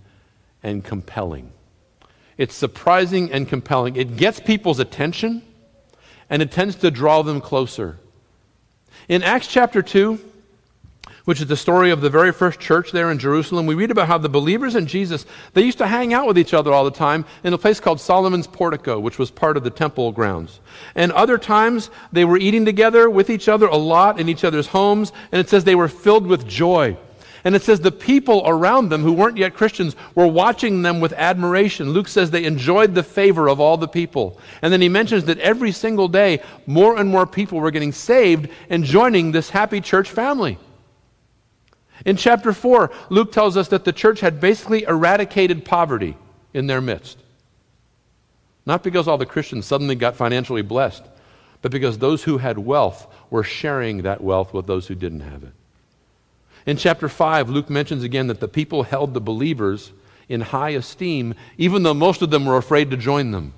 and 0.62 0.84
compelling. 0.84 1.50
It's 2.37 2.54
surprising 2.54 3.32
and 3.32 3.48
compelling. 3.48 3.96
It 3.96 4.16
gets 4.16 4.38
people's 4.38 4.78
attention 4.78 5.42
and 6.30 6.42
it 6.42 6.50
tends 6.50 6.76
to 6.76 6.90
draw 6.90 7.22
them 7.22 7.40
closer. 7.40 7.98
In 9.08 9.22
Acts 9.22 9.46
chapter 9.46 9.82
2, 9.82 10.20
which 11.24 11.42
is 11.42 11.46
the 11.46 11.56
story 11.56 11.90
of 11.90 12.00
the 12.00 12.08
very 12.08 12.32
first 12.32 12.58
church 12.58 12.90
there 12.90 13.10
in 13.10 13.18
Jerusalem, 13.18 13.66
we 13.66 13.74
read 13.74 13.90
about 13.90 14.08
how 14.08 14.16
the 14.16 14.30
believers 14.30 14.74
in 14.74 14.86
Jesus, 14.86 15.26
they 15.52 15.62
used 15.62 15.76
to 15.76 15.86
hang 15.86 16.14
out 16.14 16.26
with 16.26 16.38
each 16.38 16.54
other 16.54 16.72
all 16.72 16.86
the 16.86 16.90
time 16.90 17.26
in 17.44 17.52
a 17.52 17.58
place 17.58 17.80
called 17.80 18.00
Solomon's 18.00 18.46
Portico, 18.46 18.98
which 18.98 19.18
was 19.18 19.30
part 19.30 19.58
of 19.58 19.62
the 19.62 19.70
temple 19.70 20.10
grounds. 20.10 20.60
And 20.94 21.12
other 21.12 21.36
times 21.36 21.90
they 22.12 22.24
were 22.24 22.38
eating 22.38 22.64
together 22.64 23.10
with 23.10 23.28
each 23.28 23.46
other 23.46 23.66
a 23.66 23.76
lot 23.76 24.18
in 24.18 24.30
each 24.30 24.42
other's 24.42 24.68
homes, 24.68 25.12
and 25.30 25.38
it 25.38 25.50
says 25.50 25.64
they 25.64 25.74
were 25.74 25.88
filled 25.88 26.26
with 26.26 26.46
joy. 26.46 26.96
And 27.44 27.55
it 27.55 27.62
says 27.62 27.81
the 27.81 27.92
people 27.92 28.42
around 28.44 28.88
them 28.88 29.03
who 29.03 29.12
weren't 29.12 29.37
yet 29.37 29.55
Christians 29.55 29.94
were 30.14 30.27
watching 30.27 30.83
them 30.83 31.01
with 31.01 31.12
admiration. 31.12 31.90
Luke 31.90 32.09
says 32.09 32.31
they 32.31 32.44
enjoyed 32.44 32.94
the 32.94 33.03
favor 33.03 33.48
of 33.48 33.61
all 33.61 33.77
the 33.77 33.88
people. 33.88 34.40
And 34.62 34.72
then 34.72 34.81
he 34.81 34.88
mentions 34.88 35.24
that 35.24 35.38
every 35.38 35.72
single 35.72 36.09
day, 36.09 36.42
more 36.66 36.98
and 36.98 37.09
more 37.09 37.27
people 37.27 37.61
were 37.61 37.70
getting 37.70 37.92
saved 37.92 38.51
and 38.68 38.85
joining 38.85 39.33
this 39.33 39.51
happy 39.51 39.81
church 39.81 40.11
family. 40.11 40.59
In 42.05 42.16
chapter 42.16 42.53
4, 42.53 42.90
Luke 43.11 43.33
tells 43.33 43.57
us 43.57 43.68
that 43.68 43.85
the 43.85 43.92
church 43.92 44.20
had 44.20 44.40
basically 44.40 44.85
eradicated 44.85 45.64
poverty 45.64 46.16
in 46.55 46.66
their 46.66 46.81
midst. 46.81 47.18
Not 48.66 48.83
because 48.83 49.09
all 49.09 49.18
the 49.18 49.27
Christians 49.27 49.66
suddenly 49.66 49.94
got 49.94 50.16
financially 50.16 50.62
blessed, 50.62 51.05
but 51.62 51.72
because 51.72 51.98
those 51.98 52.22
who 52.22 52.38
had 52.38 52.59
wealth 52.59 53.07
were 53.31 53.42
sharing 53.42 54.03
that 54.03 54.22
wealth 54.22 54.53
with 54.53 54.66
those 54.66 54.87
who 54.87 54.94
didn't 54.94 55.20
have 55.20 55.42
it. 55.42 55.53
In 56.68 56.76
chapter 56.76 57.09
5, 57.09 57.48
Luke 57.48 57.70
mentions 57.70 58.02
again 58.02 58.26
that 58.26 58.40
the 58.40 58.46
people 58.46 58.83
held 58.83 59.14
the 59.14 59.22
believers 59.22 59.90
in 60.28 60.42
high 60.42 60.68
esteem, 60.72 61.35
even 61.57 61.83
though 61.83 61.94
most 61.94 62.20
of 62.20 62.28
them 62.28 62.44
were 62.44 62.59
afraid 62.59 62.90
to 62.90 62.96
join 62.98 63.31
them. 63.31 63.54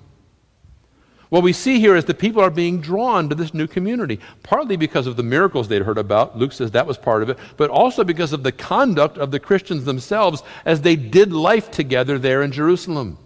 What 1.29 1.43
we 1.43 1.53
see 1.53 1.81
here 1.81 1.97
is 1.97 2.05
that 2.05 2.21
people 2.21 2.41
are 2.41 2.51
being 2.51 2.81
drawn 2.81 3.29
to 3.29 3.35
this 3.35 3.53
new 3.53 3.67
community, 3.67 4.21
partly 4.45 4.77
because 4.77 5.09
of 5.09 5.17
the 5.17 5.25
miracles 5.25 5.67
they'd 5.67 5.83
heard 5.83 5.99
about. 5.99 6.39
Luke 6.39 6.53
says 6.53 6.71
that 6.71 6.87
was 6.87 6.99
part 6.99 7.25
of 7.25 7.31
it, 7.31 7.39
but 7.57 7.69
also 7.69 8.05
because 8.05 8.33
of 8.33 8.45
the 8.45 8.53
conduct 8.53 9.19
of 9.19 9.33
the 9.33 9.41
Christians 9.41 9.87
themselves 9.87 10.45
as 10.65 10.83
they 10.83 10.95
did 10.95 11.33
life 11.33 11.69
together 11.69 12.17
there 12.17 12.45
in 12.45 12.53
Jerusalem. 12.53 13.19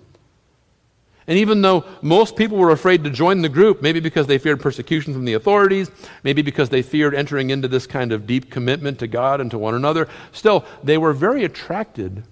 And 1.26 1.38
even 1.38 1.62
though 1.62 1.84
most 2.02 2.36
people 2.36 2.58
were 2.58 2.70
afraid 2.70 3.02
to 3.04 3.10
join 3.10 3.40
the 3.40 3.48
group, 3.48 3.80
maybe 3.80 4.00
because 4.00 4.26
they 4.26 4.36
feared 4.36 4.60
persecution 4.60 5.14
from 5.14 5.24
the 5.24 5.32
authorities, 5.34 5.90
maybe 6.22 6.42
because 6.42 6.68
they 6.68 6.82
feared 6.82 7.14
entering 7.14 7.50
into 7.50 7.66
this 7.66 7.86
kind 7.86 8.12
of 8.12 8.26
deep 8.26 8.50
commitment 8.50 8.98
to 8.98 9.06
God 9.06 9.40
and 9.40 9.50
to 9.50 9.58
one 9.58 9.74
another, 9.74 10.08
still, 10.32 10.66
they 10.82 10.98
were 10.98 11.14
very 11.14 11.44
attracted 11.44 12.24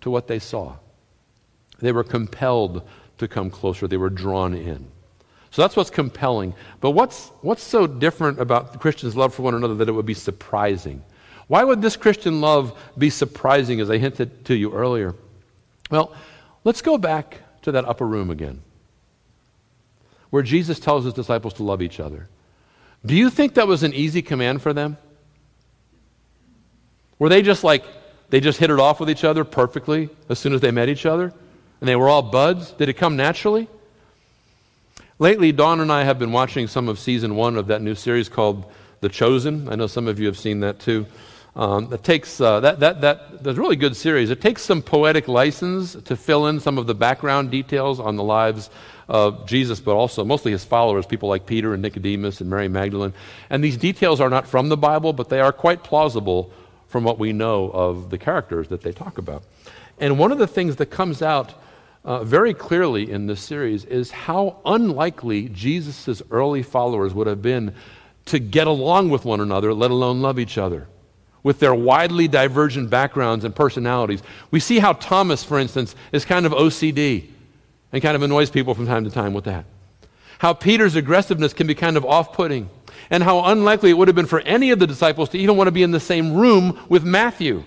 to 0.00 0.10
what 0.10 0.26
they 0.26 0.38
saw. 0.38 0.76
They 1.80 1.92
were 1.92 2.04
compelled 2.04 2.88
to 3.18 3.28
come 3.28 3.50
closer, 3.50 3.86
they 3.86 3.96
were 3.98 4.10
drawn 4.10 4.54
in. 4.54 4.86
So 5.50 5.60
that's 5.60 5.76
what's 5.76 5.90
compelling. 5.90 6.54
But 6.80 6.92
what's, 6.92 7.28
what's 7.42 7.62
so 7.62 7.86
different 7.86 8.40
about 8.40 8.80
Christians' 8.80 9.14
love 9.14 9.34
for 9.34 9.42
one 9.42 9.54
another 9.54 9.74
that 9.74 9.88
it 9.88 9.92
would 9.92 10.06
be 10.06 10.14
surprising? 10.14 11.04
Why 11.46 11.62
would 11.62 11.82
this 11.82 11.94
Christian 11.94 12.40
love 12.40 12.78
be 12.96 13.10
surprising, 13.10 13.80
as 13.80 13.90
I 13.90 13.98
hinted 13.98 14.46
to 14.46 14.54
you 14.54 14.72
earlier? 14.72 15.14
Well, 15.90 16.14
let's 16.64 16.80
go 16.80 16.96
back 16.96 17.42
to 17.62 17.72
that 17.72 17.84
upper 17.84 18.06
room 18.06 18.30
again, 18.30 18.62
where 20.30 20.42
Jesus 20.42 20.78
tells 20.78 21.04
his 21.04 21.14
disciples 21.14 21.54
to 21.54 21.62
love 21.62 21.82
each 21.82 22.00
other. 22.00 22.28
Do 23.04 23.16
you 23.16 23.30
think 23.30 23.54
that 23.54 23.66
was 23.66 23.82
an 23.82 23.92
easy 23.94 24.22
command 24.22 24.62
for 24.62 24.72
them? 24.72 24.96
Were 27.18 27.28
they 27.28 27.42
just 27.42 27.64
like, 27.64 27.84
they 28.30 28.40
just 28.40 28.58
hit 28.58 28.70
it 28.70 28.78
off 28.78 29.00
with 29.00 29.10
each 29.10 29.24
other 29.24 29.44
perfectly 29.44 30.08
as 30.28 30.38
soon 30.38 30.52
as 30.52 30.60
they 30.60 30.70
met 30.70 30.88
each 30.88 31.06
other? 31.06 31.32
And 31.80 31.88
they 31.88 31.96
were 31.96 32.08
all 32.08 32.22
buds? 32.22 32.72
Did 32.72 32.88
it 32.88 32.94
come 32.94 33.16
naturally? 33.16 33.68
Lately, 35.18 35.52
Dawn 35.52 35.80
and 35.80 35.92
I 35.92 36.04
have 36.04 36.18
been 36.18 36.32
watching 36.32 36.66
some 36.66 36.88
of 36.88 36.98
season 36.98 37.36
one 37.36 37.56
of 37.56 37.68
that 37.68 37.82
new 37.82 37.94
series 37.94 38.28
called 38.28 38.70
The 39.00 39.08
Chosen. 39.08 39.68
I 39.68 39.76
know 39.76 39.86
some 39.86 40.08
of 40.08 40.18
you 40.18 40.26
have 40.26 40.38
seen 40.38 40.60
that 40.60 40.80
too. 40.80 41.06
Um, 41.54 41.92
it 41.92 42.02
takes 42.02 42.40
uh, 42.40 42.60
that, 42.60 42.80
that, 42.80 43.02
that, 43.02 43.44
that's 43.44 43.58
a 43.58 43.60
really 43.60 43.76
good 43.76 43.94
series. 43.94 44.30
It 44.30 44.40
takes 44.40 44.62
some 44.62 44.80
poetic 44.80 45.28
license 45.28 45.94
to 45.94 46.16
fill 46.16 46.46
in 46.46 46.60
some 46.60 46.78
of 46.78 46.86
the 46.86 46.94
background 46.94 47.50
details 47.50 48.00
on 48.00 48.16
the 48.16 48.22
lives 48.22 48.70
of 49.06 49.46
Jesus, 49.46 49.78
but 49.78 49.94
also 49.94 50.24
mostly 50.24 50.52
his 50.52 50.64
followers, 50.64 51.04
people 51.04 51.28
like 51.28 51.44
Peter 51.44 51.74
and 51.74 51.82
Nicodemus 51.82 52.40
and 52.40 52.48
Mary 52.48 52.68
Magdalene. 52.68 53.12
And 53.50 53.62
these 53.62 53.76
details 53.76 54.18
are 54.20 54.30
not 54.30 54.46
from 54.46 54.70
the 54.70 54.78
Bible, 54.78 55.12
but 55.12 55.28
they 55.28 55.40
are 55.40 55.52
quite 55.52 55.84
plausible 55.84 56.50
from 56.88 57.04
what 57.04 57.18
we 57.18 57.34
know 57.34 57.70
of 57.70 58.08
the 58.08 58.18
characters 58.18 58.68
that 58.68 58.80
they 58.80 58.92
talk 58.92 59.18
about. 59.18 59.42
And 59.98 60.18
one 60.18 60.32
of 60.32 60.38
the 60.38 60.46
things 60.46 60.76
that 60.76 60.86
comes 60.86 61.20
out 61.20 61.52
uh, 62.04 62.24
very 62.24 62.54
clearly 62.54 63.10
in 63.10 63.26
this 63.26 63.42
series 63.42 63.84
is 63.84 64.10
how 64.10 64.58
unlikely 64.64 65.50
Jesus' 65.50 66.22
early 66.30 66.62
followers 66.62 67.12
would 67.12 67.26
have 67.26 67.42
been 67.42 67.74
to 68.24 68.38
get 68.38 68.66
along 68.66 69.10
with 69.10 69.26
one 69.26 69.40
another, 69.40 69.74
let 69.74 69.90
alone 69.90 70.22
love 70.22 70.38
each 70.38 70.56
other 70.56 70.88
with 71.42 71.58
their 71.58 71.74
widely 71.74 72.28
divergent 72.28 72.88
backgrounds 72.90 73.44
and 73.44 73.54
personalities. 73.54 74.22
We 74.50 74.60
see 74.60 74.78
how 74.78 74.92
Thomas, 74.94 75.42
for 75.42 75.58
instance, 75.58 75.94
is 76.12 76.24
kind 76.24 76.46
of 76.46 76.52
OCD 76.52 77.30
and 77.92 78.02
kind 78.02 78.16
of 78.16 78.22
annoys 78.22 78.50
people 78.50 78.74
from 78.74 78.86
time 78.86 79.04
to 79.04 79.10
time 79.10 79.34
with 79.34 79.44
that. 79.44 79.64
How 80.38 80.52
Peter's 80.52 80.96
aggressiveness 80.96 81.52
can 81.52 81.66
be 81.66 81.74
kind 81.74 81.96
of 81.96 82.04
off 82.04 82.32
putting, 82.32 82.68
and 83.10 83.22
how 83.22 83.44
unlikely 83.44 83.90
it 83.90 83.94
would 83.94 84.08
have 84.08 84.14
been 84.14 84.26
for 84.26 84.40
any 84.40 84.70
of 84.70 84.78
the 84.78 84.86
disciples 84.86 85.28
to 85.30 85.38
even 85.38 85.56
want 85.56 85.68
to 85.68 85.72
be 85.72 85.82
in 85.82 85.90
the 85.90 86.00
same 86.00 86.34
room 86.34 86.84
with 86.88 87.04
Matthew. 87.04 87.64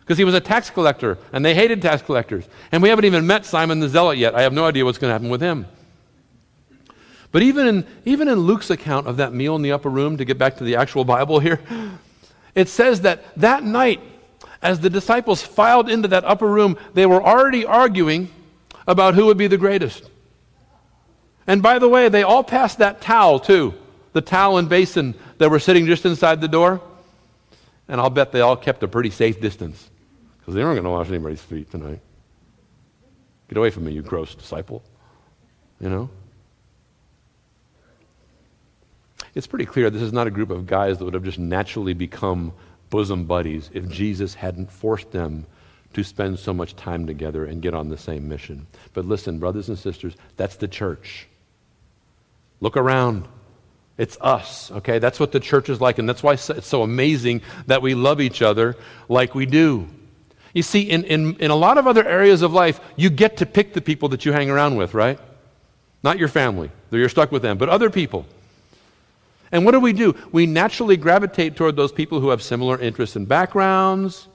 Because 0.00 0.18
he 0.18 0.24
was 0.24 0.34
a 0.34 0.40
tax 0.40 0.68
collector, 0.68 1.16
and 1.32 1.44
they 1.44 1.54
hated 1.54 1.80
tax 1.80 2.02
collectors. 2.02 2.44
And 2.72 2.82
we 2.82 2.88
haven't 2.88 3.04
even 3.04 3.26
met 3.26 3.46
Simon 3.46 3.80
the 3.80 3.88
Zealot 3.88 4.18
yet. 4.18 4.34
I 4.34 4.42
have 4.42 4.52
no 4.52 4.66
idea 4.66 4.84
what's 4.84 4.98
going 4.98 5.10
to 5.10 5.14
happen 5.14 5.30
with 5.30 5.40
him. 5.40 5.66
But 7.30 7.42
even 7.42 7.66
in, 7.66 7.86
even 8.04 8.28
in 8.28 8.40
Luke's 8.40 8.68
account 8.68 9.06
of 9.06 9.16
that 9.16 9.32
meal 9.32 9.56
in 9.56 9.62
the 9.62 9.72
upper 9.72 9.88
room, 9.88 10.18
to 10.18 10.24
get 10.24 10.38
back 10.38 10.56
to 10.58 10.64
the 10.64 10.76
actual 10.76 11.04
Bible 11.04 11.40
here, 11.40 11.60
it 12.54 12.68
says 12.68 13.02
that 13.02 13.22
that 13.38 13.64
night, 13.64 14.00
as 14.60 14.80
the 14.80 14.90
disciples 14.90 15.42
filed 15.42 15.90
into 15.90 16.08
that 16.08 16.24
upper 16.24 16.46
room, 16.46 16.76
they 16.94 17.06
were 17.06 17.22
already 17.22 17.64
arguing 17.64 18.30
about 18.86 19.14
who 19.14 19.26
would 19.26 19.38
be 19.38 19.46
the 19.46 19.58
greatest. 19.58 20.08
And 21.46 21.62
by 21.62 21.78
the 21.78 21.88
way, 21.88 22.08
they 22.08 22.22
all 22.22 22.44
passed 22.44 22.78
that 22.78 23.00
towel 23.00 23.40
too, 23.40 23.74
the 24.12 24.20
towel 24.20 24.58
and 24.58 24.68
basin 24.68 25.14
that 25.38 25.50
were 25.50 25.58
sitting 25.58 25.86
just 25.86 26.04
inside 26.04 26.40
the 26.40 26.48
door. 26.48 26.80
And 27.88 28.00
I'll 28.00 28.10
bet 28.10 28.32
they 28.32 28.40
all 28.40 28.56
kept 28.56 28.82
a 28.82 28.88
pretty 28.88 29.10
safe 29.10 29.40
distance 29.40 29.90
because 30.38 30.54
they 30.54 30.62
weren't 30.62 30.76
going 30.76 30.84
to 30.84 30.90
wash 30.90 31.08
anybody's 31.08 31.42
feet 31.42 31.70
tonight. 31.70 32.00
Get 33.48 33.58
away 33.58 33.70
from 33.70 33.84
me, 33.84 33.92
you 33.92 34.02
gross 34.02 34.34
disciple. 34.34 34.82
You 35.80 35.88
know? 35.88 36.10
It's 39.34 39.46
pretty 39.46 39.66
clear 39.66 39.90
this 39.90 40.02
is 40.02 40.12
not 40.12 40.26
a 40.26 40.30
group 40.30 40.50
of 40.50 40.66
guys 40.66 40.98
that 40.98 41.04
would 41.04 41.14
have 41.14 41.24
just 41.24 41.38
naturally 41.38 41.94
become 41.94 42.52
bosom 42.90 43.24
buddies 43.24 43.70
if 43.72 43.88
Jesus 43.88 44.34
hadn't 44.34 44.70
forced 44.70 45.10
them 45.10 45.46
to 45.94 46.02
spend 46.02 46.38
so 46.38 46.52
much 46.52 46.76
time 46.76 47.06
together 47.06 47.44
and 47.44 47.62
get 47.62 47.74
on 47.74 47.88
the 47.88 47.98
same 47.98 48.28
mission. 48.28 48.66
But 48.92 49.04
listen, 49.04 49.38
brothers 49.38 49.68
and 49.68 49.78
sisters, 49.78 50.14
that's 50.36 50.56
the 50.56 50.68
church. 50.68 51.26
Look 52.60 52.76
around. 52.76 53.26
It's 53.98 54.16
us, 54.20 54.70
okay? 54.70 54.98
That's 54.98 55.20
what 55.20 55.32
the 55.32 55.40
church 55.40 55.68
is 55.68 55.80
like, 55.80 55.98
and 55.98 56.08
that's 56.08 56.22
why 56.22 56.32
it's 56.32 56.66
so 56.66 56.82
amazing 56.82 57.42
that 57.66 57.82
we 57.82 57.94
love 57.94 58.20
each 58.20 58.40
other 58.40 58.76
like 59.08 59.34
we 59.34 59.44
do. 59.46 59.86
You 60.54 60.62
see, 60.62 60.82
in, 60.82 61.04
in, 61.04 61.36
in 61.36 61.50
a 61.50 61.56
lot 61.56 61.78
of 61.78 61.86
other 61.86 62.06
areas 62.06 62.42
of 62.42 62.52
life, 62.52 62.80
you 62.96 63.10
get 63.10 63.38
to 63.38 63.46
pick 63.46 63.74
the 63.74 63.80
people 63.80 64.10
that 64.10 64.24
you 64.24 64.32
hang 64.32 64.50
around 64.50 64.76
with, 64.76 64.94
right? 64.94 65.18
Not 66.02 66.18
your 66.18 66.28
family, 66.28 66.70
you're 66.90 67.08
stuck 67.08 67.32
with 67.32 67.42
them, 67.42 67.58
but 67.58 67.68
other 67.68 67.90
people. 67.90 68.26
And 69.52 69.66
what 69.66 69.72
do 69.72 69.80
we 69.80 69.92
do? 69.92 70.14
We 70.32 70.46
naturally 70.46 70.96
gravitate 70.96 71.56
toward 71.56 71.76
those 71.76 71.92
people 71.92 72.20
who 72.20 72.30
have 72.30 72.42
similar 72.42 72.80
interests 72.80 73.16
and 73.16 73.28
backgrounds, 73.28 74.26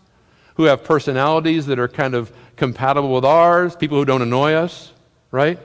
who 0.56 0.64
have 0.64 0.84
personalities 0.84 1.66
that 1.66 1.80
are 1.80 1.88
kind 1.88 2.14
of 2.14 2.32
compatible 2.56 3.14
with 3.14 3.26
ours, 3.26 3.76
people 3.76 3.98
who 3.98 4.06
don't 4.06 4.22
annoy 4.22 4.54
us, 4.54 4.94
right? 5.32 5.60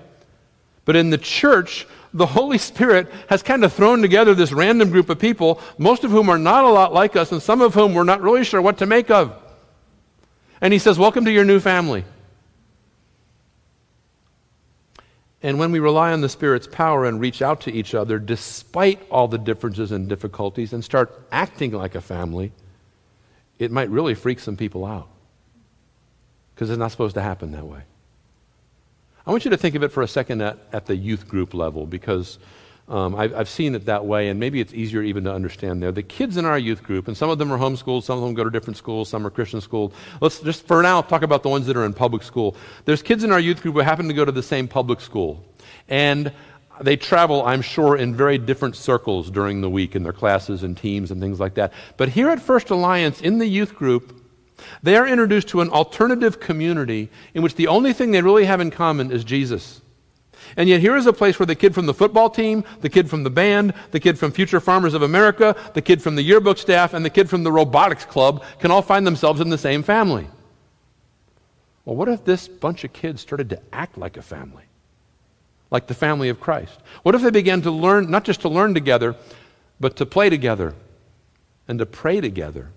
But 0.86 0.96
in 0.96 1.10
the 1.10 1.18
church, 1.18 1.86
the 2.14 2.26
Holy 2.26 2.58
Spirit 2.58 3.10
has 3.28 3.42
kind 3.42 3.64
of 3.64 3.72
thrown 3.72 4.02
together 4.02 4.34
this 4.34 4.52
random 4.52 4.90
group 4.90 5.08
of 5.10 5.18
people, 5.18 5.60
most 5.78 6.04
of 6.04 6.10
whom 6.10 6.28
are 6.28 6.38
not 6.38 6.64
a 6.64 6.68
lot 6.68 6.92
like 6.92 7.14
us, 7.14 7.32
and 7.32 7.42
some 7.42 7.60
of 7.60 7.74
whom 7.74 7.94
we're 7.94 8.04
not 8.04 8.20
really 8.20 8.44
sure 8.44 8.60
what 8.60 8.78
to 8.78 8.86
make 8.86 9.10
of. 9.10 9.34
And 10.60 10.72
He 10.72 10.78
says, 10.78 10.98
Welcome 10.98 11.24
to 11.24 11.32
your 11.32 11.44
new 11.44 11.60
family. 11.60 12.04
And 15.42 15.58
when 15.58 15.72
we 15.72 15.80
rely 15.80 16.12
on 16.12 16.20
the 16.20 16.28
Spirit's 16.28 16.68
power 16.68 17.04
and 17.04 17.20
reach 17.20 17.42
out 17.42 17.62
to 17.62 17.72
each 17.72 17.94
other, 17.94 18.18
despite 18.18 19.00
all 19.10 19.26
the 19.26 19.38
differences 19.38 19.90
and 19.90 20.08
difficulties, 20.08 20.72
and 20.72 20.84
start 20.84 21.26
acting 21.32 21.72
like 21.72 21.96
a 21.96 22.00
family, 22.00 22.52
it 23.58 23.72
might 23.72 23.90
really 23.90 24.14
freak 24.14 24.38
some 24.38 24.56
people 24.56 24.84
out. 24.84 25.08
Because 26.54 26.70
it's 26.70 26.78
not 26.78 26.92
supposed 26.92 27.14
to 27.14 27.22
happen 27.22 27.50
that 27.52 27.66
way. 27.66 27.82
I 29.26 29.30
want 29.30 29.44
you 29.44 29.50
to 29.50 29.56
think 29.56 29.74
of 29.74 29.82
it 29.82 29.90
for 29.90 30.02
a 30.02 30.08
second 30.08 30.42
at, 30.42 30.58
at 30.72 30.86
the 30.86 30.94
youth 30.96 31.26
group 31.26 31.54
level, 31.54 31.86
because 31.86 32.38
um, 32.92 33.14
I've, 33.14 33.34
I've, 33.34 33.48
seen 33.48 33.74
it 33.74 33.86
that 33.86 34.04
way, 34.04 34.28
and 34.28 34.38
maybe 34.38 34.60
it's 34.60 34.74
easier 34.74 35.02
even 35.02 35.24
to 35.24 35.32
understand 35.32 35.82
there. 35.82 35.92
The 35.92 36.02
kids 36.02 36.36
in 36.36 36.44
our 36.44 36.58
youth 36.58 36.82
group, 36.82 37.08
and 37.08 37.16
some 37.16 37.30
of 37.30 37.38
them 37.38 37.50
are 37.50 37.56
homeschooled, 37.56 38.02
some 38.02 38.18
of 38.18 38.24
them 38.24 38.34
go 38.34 38.44
to 38.44 38.50
different 38.50 38.76
schools, 38.76 39.08
some 39.08 39.26
are 39.26 39.30
Christian 39.30 39.62
schooled. 39.62 39.94
Let's 40.20 40.40
just 40.40 40.66
for 40.66 40.82
now 40.82 41.00
talk 41.00 41.22
about 41.22 41.42
the 41.42 41.48
ones 41.48 41.64
that 41.66 41.76
are 41.76 41.86
in 41.86 41.94
public 41.94 42.22
school. 42.22 42.54
There's 42.84 43.02
kids 43.02 43.24
in 43.24 43.32
our 43.32 43.40
youth 43.40 43.62
group 43.62 43.76
who 43.76 43.80
happen 43.80 44.08
to 44.08 44.14
go 44.14 44.26
to 44.26 44.32
the 44.32 44.42
same 44.42 44.68
public 44.68 45.00
school, 45.00 45.42
and 45.88 46.32
they 46.82 46.96
travel, 46.96 47.42
I'm 47.46 47.62
sure, 47.62 47.96
in 47.96 48.14
very 48.14 48.36
different 48.36 48.76
circles 48.76 49.30
during 49.30 49.62
the 49.62 49.70
week 49.70 49.96
in 49.96 50.02
their 50.02 50.12
classes 50.12 50.62
and 50.62 50.76
teams 50.76 51.10
and 51.10 51.18
things 51.18 51.40
like 51.40 51.54
that. 51.54 51.72
But 51.96 52.10
here 52.10 52.28
at 52.28 52.40
First 52.40 52.68
Alliance, 52.68 53.22
in 53.22 53.38
the 53.38 53.46
youth 53.46 53.74
group, 53.74 54.22
they 54.82 54.96
are 54.96 55.06
introduced 55.06 55.48
to 55.48 55.60
an 55.62 55.70
alternative 55.70 56.40
community 56.40 57.08
in 57.32 57.42
which 57.42 57.54
the 57.54 57.68
only 57.68 57.92
thing 57.92 58.10
they 58.10 58.20
really 58.20 58.44
have 58.44 58.60
in 58.60 58.70
common 58.70 59.10
is 59.10 59.24
Jesus. 59.24 59.81
And 60.56 60.68
yet, 60.68 60.80
here 60.80 60.96
is 60.96 61.06
a 61.06 61.12
place 61.12 61.38
where 61.38 61.46
the 61.46 61.54
kid 61.54 61.74
from 61.74 61.86
the 61.86 61.94
football 61.94 62.28
team, 62.28 62.64
the 62.80 62.88
kid 62.88 63.08
from 63.08 63.22
the 63.22 63.30
band, 63.30 63.74
the 63.90 64.00
kid 64.00 64.18
from 64.18 64.32
Future 64.32 64.60
Farmers 64.60 64.94
of 64.94 65.02
America, 65.02 65.56
the 65.74 65.82
kid 65.82 66.02
from 66.02 66.14
the 66.14 66.22
yearbook 66.22 66.58
staff, 66.58 66.94
and 66.94 67.04
the 67.04 67.10
kid 67.10 67.30
from 67.30 67.42
the 67.42 67.52
robotics 67.52 68.04
club 68.04 68.44
can 68.60 68.70
all 68.70 68.82
find 68.82 69.06
themselves 69.06 69.40
in 69.40 69.48
the 69.48 69.58
same 69.58 69.82
family. 69.82 70.26
Well, 71.84 71.96
what 71.96 72.08
if 72.08 72.24
this 72.24 72.46
bunch 72.48 72.84
of 72.84 72.92
kids 72.92 73.20
started 73.20 73.50
to 73.50 73.60
act 73.72 73.98
like 73.98 74.16
a 74.16 74.22
family? 74.22 74.64
Like 75.70 75.86
the 75.86 75.94
family 75.94 76.28
of 76.28 76.38
Christ? 76.38 76.78
What 77.02 77.14
if 77.14 77.22
they 77.22 77.30
began 77.30 77.62
to 77.62 77.70
learn, 77.70 78.10
not 78.10 78.24
just 78.24 78.42
to 78.42 78.48
learn 78.48 78.74
together, 78.74 79.16
but 79.80 79.96
to 79.96 80.06
play 80.06 80.30
together 80.30 80.74
and 81.66 81.78
to 81.78 81.86
pray 81.86 82.20
together? 82.20 82.70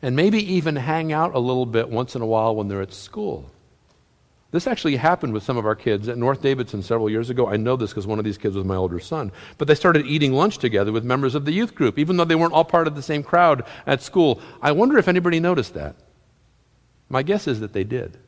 And 0.00 0.16
maybe 0.16 0.54
even 0.54 0.76
hang 0.76 1.12
out 1.12 1.34
a 1.34 1.38
little 1.38 1.66
bit 1.66 1.88
once 1.88 2.16
in 2.16 2.22
a 2.22 2.26
while 2.26 2.56
when 2.56 2.68
they're 2.68 2.82
at 2.82 2.92
school. 2.92 3.51
This 4.52 4.66
actually 4.66 4.96
happened 4.96 5.32
with 5.32 5.42
some 5.42 5.56
of 5.56 5.64
our 5.64 5.74
kids 5.74 6.08
at 6.08 6.18
North 6.18 6.42
Davidson 6.42 6.82
several 6.82 7.08
years 7.08 7.30
ago. 7.30 7.48
I 7.48 7.56
know 7.56 7.74
this 7.74 7.90
because 7.90 8.06
one 8.06 8.18
of 8.18 8.24
these 8.24 8.36
kids 8.36 8.54
was 8.54 8.66
my 8.66 8.76
older 8.76 9.00
son. 9.00 9.32
But 9.56 9.66
they 9.66 9.74
started 9.74 10.06
eating 10.06 10.34
lunch 10.34 10.58
together 10.58 10.92
with 10.92 11.04
members 11.04 11.34
of 11.34 11.46
the 11.46 11.52
youth 11.52 11.74
group, 11.74 11.98
even 11.98 12.18
though 12.18 12.26
they 12.26 12.34
weren't 12.34 12.52
all 12.52 12.64
part 12.64 12.86
of 12.86 12.94
the 12.94 13.02
same 13.02 13.22
crowd 13.22 13.64
at 13.86 14.02
school. 14.02 14.42
I 14.60 14.72
wonder 14.72 14.98
if 14.98 15.08
anybody 15.08 15.40
noticed 15.40 15.72
that. 15.72 15.96
My 17.08 17.22
guess 17.22 17.48
is 17.48 17.60
that 17.60 17.72
they 17.72 17.82
did. 17.82 18.18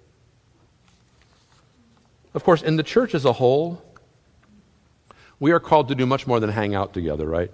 Of 2.33 2.43
course, 2.43 2.63
in 2.63 2.77
the 2.77 2.83
church 2.83 3.15
as 3.15 3.27
a 3.27 3.35
whole, 3.35 3.83
We 5.41 5.53
are 5.53 5.61
called 5.61 5.89
to 5.89 5.95
do 5.95 6.07
much 6.07 6.27
more 6.27 6.41
than 6.41 6.49
hang 6.51 6.75
out 6.75 6.95
together, 6.95 7.27
right? 7.27 7.51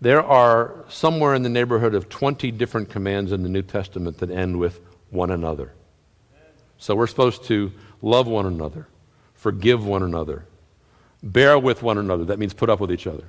There 0.00 0.22
are 0.22 0.84
somewhere 0.88 1.34
in 1.34 1.42
the 1.42 1.48
neighborhood 1.48 1.94
of 1.94 2.08
20 2.08 2.52
different 2.52 2.88
commands 2.88 3.32
in 3.32 3.42
the 3.42 3.48
New 3.48 3.62
Testament 3.62 4.18
that 4.18 4.30
end 4.30 4.58
with 4.60 4.80
one 5.10 5.30
another. 5.30 5.72
So 6.80 6.96
we're 6.96 7.06
supposed 7.06 7.44
to 7.44 7.70
love 8.02 8.26
one 8.26 8.46
another, 8.46 8.88
forgive 9.34 9.86
one 9.86 10.02
another, 10.02 10.46
bear 11.22 11.56
with 11.56 11.84
one 11.84 11.96
another. 11.96 12.24
That 12.24 12.40
means 12.40 12.54
put 12.54 12.68
up 12.68 12.80
with 12.80 12.90
each 12.90 13.06
other. 13.06 13.28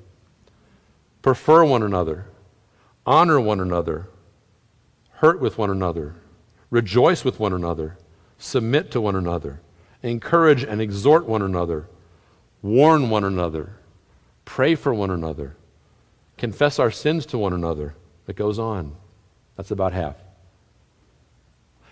Prefer 1.21 1.63
one 1.63 1.83
another, 1.83 2.25
honor 3.05 3.39
one 3.39 3.59
another, 3.59 4.07
hurt 5.17 5.39
with 5.39 5.59
one 5.59 5.69
another, 5.69 6.15
rejoice 6.71 7.23
with 7.23 7.39
one 7.39 7.53
another, 7.53 7.99
submit 8.39 8.89
to 8.89 8.99
one 8.99 9.15
another, 9.15 9.61
encourage 10.01 10.63
and 10.63 10.81
exhort 10.81 11.27
one 11.27 11.43
another, 11.43 11.87
warn 12.63 13.11
one 13.11 13.23
another, 13.23 13.75
pray 14.45 14.73
for 14.73 14.95
one 14.95 15.11
another 15.11 15.55
confess 16.41 16.79
our 16.79 16.89
sins 16.89 17.27
to 17.27 17.37
one 17.37 17.53
another. 17.53 17.93
It 18.25 18.35
goes 18.35 18.57
on. 18.57 18.95
That's 19.55 19.69
about 19.69 19.93
half. 19.93 20.15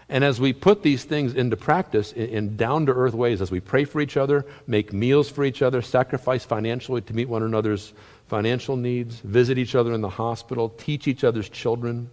And 0.09 0.23
as 0.23 0.41
we 0.41 0.53
put 0.53 0.81
these 0.81 1.03
things 1.03 1.35
into 1.35 1.55
practice 1.55 2.11
in, 2.13 2.29
in 2.29 2.57
down 2.57 2.87
to 2.87 2.91
earth 2.91 3.13
ways, 3.13 3.41
as 3.41 3.51
we 3.51 3.59
pray 3.59 3.85
for 3.85 4.01
each 4.01 4.17
other, 4.17 4.45
make 4.65 4.91
meals 4.91 5.29
for 5.29 5.45
each 5.45 5.61
other, 5.61 5.81
sacrifice 5.83 6.43
financially 6.43 7.01
to 7.01 7.13
meet 7.13 7.29
one 7.29 7.43
another's 7.43 7.93
financial 8.27 8.75
needs, 8.75 9.19
visit 9.19 9.57
each 9.57 9.75
other 9.75 9.93
in 9.93 10.01
the 10.01 10.09
hospital, 10.09 10.69
teach 10.69 11.07
each 11.07 11.23
other's 11.23 11.47
children, 11.47 12.09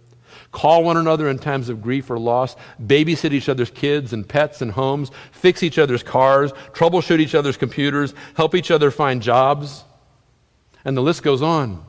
call 0.51 0.83
one 0.83 0.97
another 0.97 1.27
in 1.27 1.39
times 1.39 1.69
of 1.69 1.81
grief 1.81 2.09
or 2.11 2.19
loss, 2.19 2.55
babysit 2.85 3.31
each 3.31 3.49
other's 3.49 3.71
kids 3.71 4.13
and 4.13 4.27
pets 4.27 4.61
and 4.61 4.71
homes, 4.71 5.09
fix 5.31 5.63
each 5.63 5.79
other's 5.79 6.03
cars, 6.03 6.51
troubleshoot 6.73 7.19
each 7.19 7.33
other's 7.33 7.57
computers, 7.57 8.13
help 8.35 8.53
each 8.53 8.69
other 8.69 8.91
find 8.91 9.23
jobs, 9.23 9.83
and 10.85 10.95
the 10.95 11.01
list 11.01 11.23
goes 11.23 11.41
on 11.41 11.86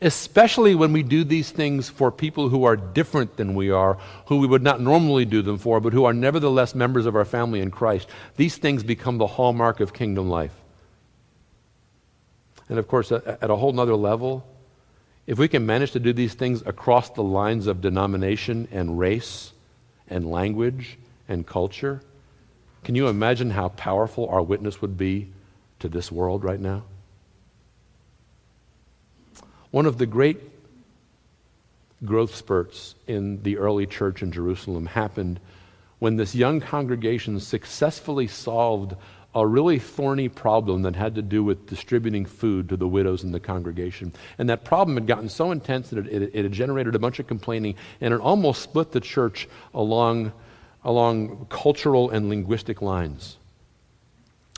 especially 0.00 0.74
when 0.74 0.92
we 0.92 1.02
do 1.02 1.24
these 1.24 1.50
things 1.50 1.88
for 1.88 2.10
people 2.10 2.48
who 2.48 2.64
are 2.64 2.76
different 2.76 3.36
than 3.36 3.54
we 3.54 3.70
are, 3.70 3.98
who 4.26 4.38
we 4.38 4.46
would 4.46 4.62
not 4.62 4.80
normally 4.80 5.24
do 5.24 5.42
them 5.42 5.58
for, 5.58 5.80
but 5.80 5.92
who 5.92 6.04
are 6.04 6.12
nevertheless 6.12 6.74
members 6.74 7.06
of 7.06 7.16
our 7.16 7.24
family 7.24 7.60
in 7.60 7.70
Christ. 7.70 8.08
These 8.36 8.56
things 8.56 8.82
become 8.82 9.18
the 9.18 9.26
hallmark 9.26 9.80
of 9.80 9.92
kingdom 9.92 10.28
life. 10.28 10.54
And 12.68 12.78
of 12.78 12.88
course, 12.88 13.12
at 13.12 13.50
a 13.50 13.56
whole 13.56 13.78
other 13.78 13.94
level, 13.94 14.46
if 15.26 15.38
we 15.38 15.48
can 15.48 15.66
manage 15.66 15.92
to 15.92 16.00
do 16.00 16.12
these 16.12 16.34
things 16.34 16.62
across 16.66 17.10
the 17.10 17.22
lines 17.22 17.66
of 17.66 17.80
denomination 17.80 18.68
and 18.70 18.98
race 18.98 19.52
and 20.08 20.30
language 20.30 20.98
and 21.28 21.46
culture, 21.46 22.02
can 22.84 22.94
you 22.94 23.08
imagine 23.08 23.50
how 23.50 23.68
powerful 23.70 24.28
our 24.28 24.42
witness 24.42 24.80
would 24.80 24.96
be 24.96 25.32
to 25.80 25.88
this 25.88 26.12
world 26.12 26.44
right 26.44 26.60
now? 26.60 26.84
One 29.76 29.84
of 29.84 29.98
the 29.98 30.06
great 30.06 30.40
growth 32.02 32.34
spurts 32.34 32.94
in 33.06 33.42
the 33.42 33.58
early 33.58 33.84
church 33.84 34.22
in 34.22 34.32
Jerusalem 34.32 34.86
happened 34.86 35.38
when 35.98 36.16
this 36.16 36.34
young 36.34 36.60
congregation 36.60 37.38
successfully 37.40 38.26
solved 38.26 38.96
a 39.34 39.46
really 39.46 39.78
thorny 39.78 40.30
problem 40.30 40.80
that 40.80 40.96
had 40.96 41.14
to 41.16 41.20
do 41.20 41.44
with 41.44 41.66
distributing 41.66 42.24
food 42.24 42.70
to 42.70 42.78
the 42.78 42.88
widows 42.88 43.22
in 43.22 43.32
the 43.32 43.38
congregation. 43.38 44.14
And 44.38 44.48
that 44.48 44.64
problem 44.64 44.96
had 44.96 45.06
gotten 45.06 45.28
so 45.28 45.50
intense 45.50 45.90
that 45.90 46.06
it, 46.06 46.22
it, 46.22 46.30
it 46.32 46.44
had 46.44 46.52
generated 46.52 46.94
a 46.94 46.98
bunch 46.98 47.18
of 47.18 47.26
complaining, 47.26 47.74
and 48.00 48.14
it 48.14 48.20
almost 48.20 48.62
split 48.62 48.92
the 48.92 49.00
church 49.00 49.46
along, 49.74 50.32
along 50.84 51.48
cultural 51.50 52.08
and 52.08 52.30
linguistic 52.30 52.80
lines. 52.80 53.36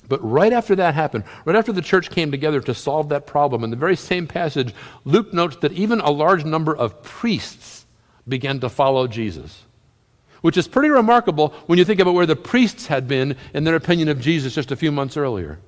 But 0.09 0.25
right 0.25 0.53
after 0.53 0.75
that 0.77 0.95
happened, 0.95 1.25
right 1.45 1.57
after 1.57 1.73
the 1.73 1.83
church 1.83 2.11
came 2.11 2.31
together 2.31 2.61
to 2.61 2.75
solve 2.75 3.11
that 3.11 3.27
problem, 3.27 3.63
in 3.63 3.71
the 3.71 3.77
very 3.77 3.97
same 3.97 4.27
passage, 4.27 4.75
Luke 5.05 5.35
notes 5.35 5.57
that 5.57 5.73
even 5.73 6.01
a 6.01 6.11
large 6.11 6.45
number 6.45 6.75
of 6.75 7.03
priests 7.03 7.87
began 8.27 8.61
to 8.61 8.69
follow 8.69 9.07
Jesus. 9.07 9.65
Which 10.41 10.57
is 10.57 10.69
pretty 10.69 10.89
remarkable 10.89 11.53
when 11.67 11.79
you 11.79 11.85
think 11.85 12.01
about 12.01 12.15
where 12.15 12.27
the 12.27 12.37
priests 12.37 12.87
had 12.87 13.09
been 13.09 13.37
in 13.53 13.65
their 13.65 13.75
opinion 13.75 14.09
of 14.09 14.21
Jesus 14.21 14.55
just 14.55 14.71
a 14.71 14.77
few 14.77 14.93
months 14.93 15.17
earlier. 15.17 15.59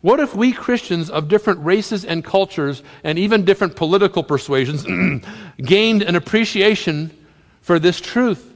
What 0.00 0.20
if 0.20 0.34
we 0.34 0.52
Christians 0.52 1.10
of 1.10 1.28
different 1.28 1.64
races 1.64 2.04
and 2.04 2.24
cultures 2.24 2.82
and 3.02 3.18
even 3.18 3.44
different 3.44 3.76
political 3.76 4.22
persuasions 4.22 4.84
gained 5.58 6.02
an 6.02 6.16
appreciation 6.16 7.16
for 7.62 7.78
this 7.78 8.00
truth? 8.00 8.47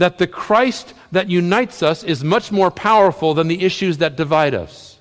That 0.00 0.16
the 0.16 0.26
Christ 0.26 0.94
that 1.12 1.28
unites 1.28 1.82
us 1.82 2.02
is 2.02 2.24
much 2.24 2.50
more 2.50 2.70
powerful 2.70 3.34
than 3.34 3.48
the 3.48 3.62
issues 3.62 3.98
that 3.98 4.16
divide 4.16 4.54
us. 4.54 4.98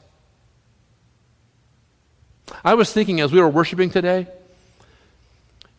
I 2.66 2.74
was 2.74 2.92
thinking 2.92 3.22
as 3.22 3.32
we 3.32 3.40
were 3.40 3.48
worshiping 3.48 3.92
today, 3.92 4.28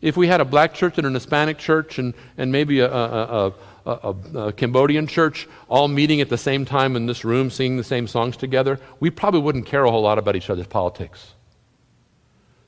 if 0.01 0.17
we 0.17 0.27
had 0.27 0.41
a 0.41 0.47
black 0.47 0.73
church 0.73 0.97
and 0.97 1.07
an 1.07 1.13
Hispanic 1.13 1.59
church 1.59 1.99
and, 1.99 2.15
and 2.39 2.51
maybe 2.51 2.81
a, 2.81 2.91
a, 2.91 3.53
a, 3.85 4.15
a, 4.35 4.53
Cambodian 4.55 5.07
church 5.07 5.47
all 5.69 5.89
meeting 5.89 6.23
at 6.23 6.31
the 6.31 6.39
same 6.39 6.65
time 6.65 6.97
in 6.97 7.05
this 7.05 7.23
room 7.23 7.51
singing 7.51 7.77
the 7.77 7.85
same 7.85 8.07
songs 8.07 8.39
together, 8.39 8.81
we 9.01 9.11
probably 9.11 9.41
wouldn't 9.41 9.67
care 9.67 9.85
a 9.85 9.91
whole 9.91 10.03
lot 10.03 10.17
about 10.17 10.35
each 10.35 10.49
other's 10.49 10.67
politics. 10.67 11.35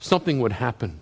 Something 0.01 0.41
would 0.41 0.53
happen. 0.53 1.01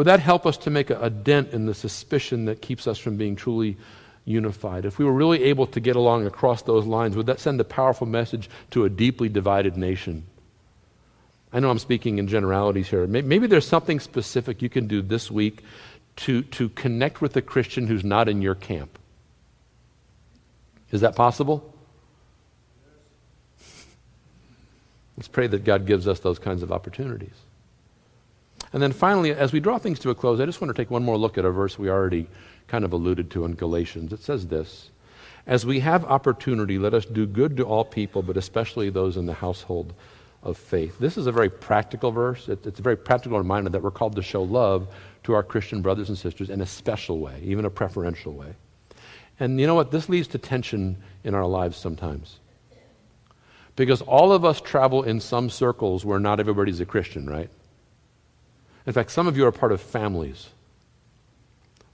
Would 0.00 0.06
that 0.06 0.20
help 0.20 0.46
us 0.46 0.56
to 0.56 0.70
make 0.70 0.88
a, 0.88 0.98
a 0.98 1.10
dent 1.10 1.52
in 1.52 1.66
the 1.66 1.74
suspicion 1.74 2.46
that 2.46 2.62
keeps 2.62 2.86
us 2.86 2.96
from 2.96 3.18
being 3.18 3.36
truly 3.36 3.76
unified? 4.24 4.86
If 4.86 4.98
we 4.98 5.04
were 5.04 5.12
really 5.12 5.44
able 5.44 5.66
to 5.66 5.78
get 5.78 5.94
along 5.94 6.26
across 6.26 6.62
those 6.62 6.86
lines, 6.86 7.16
would 7.16 7.26
that 7.26 7.38
send 7.38 7.60
a 7.60 7.64
powerful 7.64 8.06
message 8.06 8.48
to 8.70 8.86
a 8.86 8.88
deeply 8.88 9.28
divided 9.28 9.76
nation? 9.76 10.24
I 11.52 11.60
know 11.60 11.68
I'm 11.68 11.78
speaking 11.78 12.16
in 12.16 12.28
generalities 12.28 12.88
here. 12.88 13.06
Maybe 13.06 13.46
there's 13.46 13.68
something 13.68 14.00
specific 14.00 14.62
you 14.62 14.70
can 14.70 14.86
do 14.86 15.02
this 15.02 15.30
week 15.30 15.62
to, 16.16 16.44
to 16.44 16.70
connect 16.70 17.20
with 17.20 17.36
a 17.36 17.42
Christian 17.42 17.86
who's 17.86 18.02
not 18.02 18.26
in 18.26 18.40
your 18.40 18.54
camp. 18.54 18.98
Is 20.92 21.02
that 21.02 21.14
possible? 21.14 21.74
Let's 25.18 25.28
pray 25.28 25.46
that 25.48 25.64
God 25.64 25.84
gives 25.84 26.08
us 26.08 26.20
those 26.20 26.38
kinds 26.38 26.62
of 26.62 26.72
opportunities. 26.72 27.36
And 28.72 28.82
then 28.82 28.92
finally, 28.92 29.32
as 29.32 29.52
we 29.52 29.60
draw 29.60 29.78
things 29.78 29.98
to 30.00 30.10
a 30.10 30.14
close, 30.14 30.40
I 30.40 30.46
just 30.46 30.60
want 30.60 30.74
to 30.74 30.80
take 30.80 30.90
one 30.90 31.04
more 31.04 31.16
look 31.16 31.38
at 31.38 31.44
a 31.44 31.50
verse 31.50 31.78
we 31.78 31.90
already 31.90 32.28
kind 32.68 32.84
of 32.84 32.92
alluded 32.92 33.30
to 33.32 33.44
in 33.44 33.54
Galatians. 33.54 34.12
It 34.12 34.22
says 34.22 34.46
this 34.46 34.90
As 35.46 35.66
we 35.66 35.80
have 35.80 36.04
opportunity, 36.04 36.78
let 36.78 36.94
us 36.94 37.04
do 37.04 37.26
good 37.26 37.56
to 37.56 37.64
all 37.64 37.84
people, 37.84 38.22
but 38.22 38.36
especially 38.36 38.90
those 38.90 39.16
in 39.16 39.26
the 39.26 39.34
household 39.34 39.92
of 40.42 40.56
faith. 40.56 40.98
This 40.98 41.18
is 41.18 41.26
a 41.26 41.32
very 41.32 41.50
practical 41.50 42.10
verse. 42.10 42.48
It's 42.48 42.78
a 42.78 42.82
very 42.82 42.96
practical 42.96 43.38
reminder 43.38 43.70
that 43.70 43.82
we're 43.82 43.90
called 43.90 44.16
to 44.16 44.22
show 44.22 44.42
love 44.42 44.88
to 45.24 45.34
our 45.34 45.42
Christian 45.42 45.82
brothers 45.82 46.08
and 46.08 46.16
sisters 46.16 46.48
in 46.48 46.60
a 46.60 46.66
special 46.66 47.18
way, 47.18 47.40
even 47.42 47.64
a 47.64 47.70
preferential 47.70 48.32
way. 48.32 48.54
And 49.38 49.60
you 49.60 49.66
know 49.66 49.74
what? 49.74 49.90
This 49.90 50.08
leads 50.08 50.28
to 50.28 50.38
tension 50.38 50.96
in 51.24 51.34
our 51.34 51.46
lives 51.46 51.76
sometimes. 51.76 52.38
Because 53.76 54.02
all 54.02 54.32
of 54.32 54.44
us 54.44 54.60
travel 54.60 55.02
in 55.02 55.20
some 55.20 55.48
circles 55.48 56.04
where 56.04 56.18
not 56.18 56.40
everybody's 56.40 56.80
a 56.80 56.86
Christian, 56.86 57.28
right? 57.28 57.50
In 58.86 58.92
fact, 58.92 59.10
some 59.10 59.26
of 59.26 59.36
you 59.36 59.46
are 59.46 59.52
part 59.52 59.72
of 59.72 59.80
families 59.80 60.48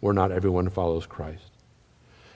where 0.00 0.14
not 0.14 0.30
everyone 0.30 0.70
follows 0.70 1.06
Christ. 1.06 1.50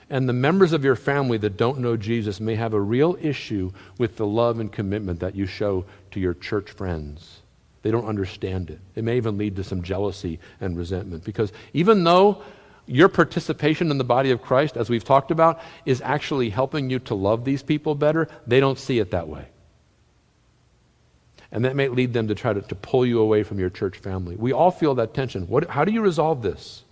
And 0.09 0.27
the 0.27 0.33
members 0.33 0.73
of 0.73 0.83
your 0.83 0.97
family 0.97 1.37
that 1.37 1.55
don't 1.55 1.79
know 1.79 1.95
Jesus 1.95 2.41
may 2.41 2.55
have 2.55 2.73
a 2.73 2.81
real 2.81 3.17
issue 3.21 3.71
with 3.97 4.17
the 4.17 4.25
love 4.25 4.59
and 4.59 4.69
commitment 4.69 5.21
that 5.21 5.35
you 5.35 5.45
show 5.45 5.85
to 6.11 6.19
your 6.19 6.33
church 6.33 6.71
friends. 6.71 7.39
They 7.81 7.91
don't 7.91 8.05
understand 8.05 8.69
it. 8.69 8.79
It 8.95 9.05
may 9.05 9.17
even 9.17 9.37
lead 9.37 9.55
to 9.55 9.63
some 9.63 9.81
jealousy 9.81 10.39
and 10.59 10.77
resentment 10.77 11.23
because 11.23 11.53
even 11.73 12.03
though 12.03 12.43
your 12.87 13.07
participation 13.07 13.89
in 13.89 13.97
the 13.97 14.03
body 14.03 14.31
of 14.31 14.41
Christ, 14.41 14.75
as 14.75 14.89
we've 14.89 15.03
talked 15.03 15.31
about, 15.31 15.61
is 15.85 16.01
actually 16.01 16.49
helping 16.49 16.89
you 16.89 16.99
to 16.99 17.15
love 17.15 17.45
these 17.45 17.63
people 17.63 17.95
better, 17.95 18.27
they 18.45 18.59
don't 18.59 18.77
see 18.77 18.99
it 18.99 19.11
that 19.11 19.29
way. 19.29 19.45
And 21.51 21.65
that 21.65 21.75
may 21.75 21.89
lead 21.89 22.13
them 22.13 22.27
to 22.29 22.35
try 22.35 22.53
to, 22.53 22.61
to 22.61 22.75
pull 22.75 23.05
you 23.05 23.19
away 23.19 23.43
from 23.43 23.59
your 23.59 23.69
church 23.69 23.97
family. 23.97 24.35
We 24.35 24.53
all 24.53 24.71
feel 24.71 24.95
that 24.95 25.13
tension. 25.13 25.47
What, 25.47 25.69
how 25.69 25.83
do 25.83 25.91
you 25.91 26.01
resolve 26.01 26.41
this? 26.41 26.83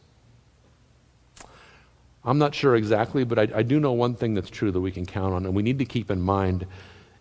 I'm 2.25 2.37
not 2.37 2.53
sure 2.53 2.75
exactly, 2.75 3.23
but 3.23 3.39
I, 3.39 3.47
I 3.59 3.63
do 3.63 3.79
know 3.79 3.93
one 3.93 4.15
thing 4.15 4.33
that's 4.33 4.49
true 4.49 4.71
that 4.71 4.81
we 4.81 4.91
can 4.91 5.05
count 5.05 5.33
on, 5.33 5.45
and 5.45 5.55
we 5.55 5.63
need 5.63 5.79
to 5.79 5.85
keep 5.85 6.11
in 6.11 6.21
mind 6.21 6.67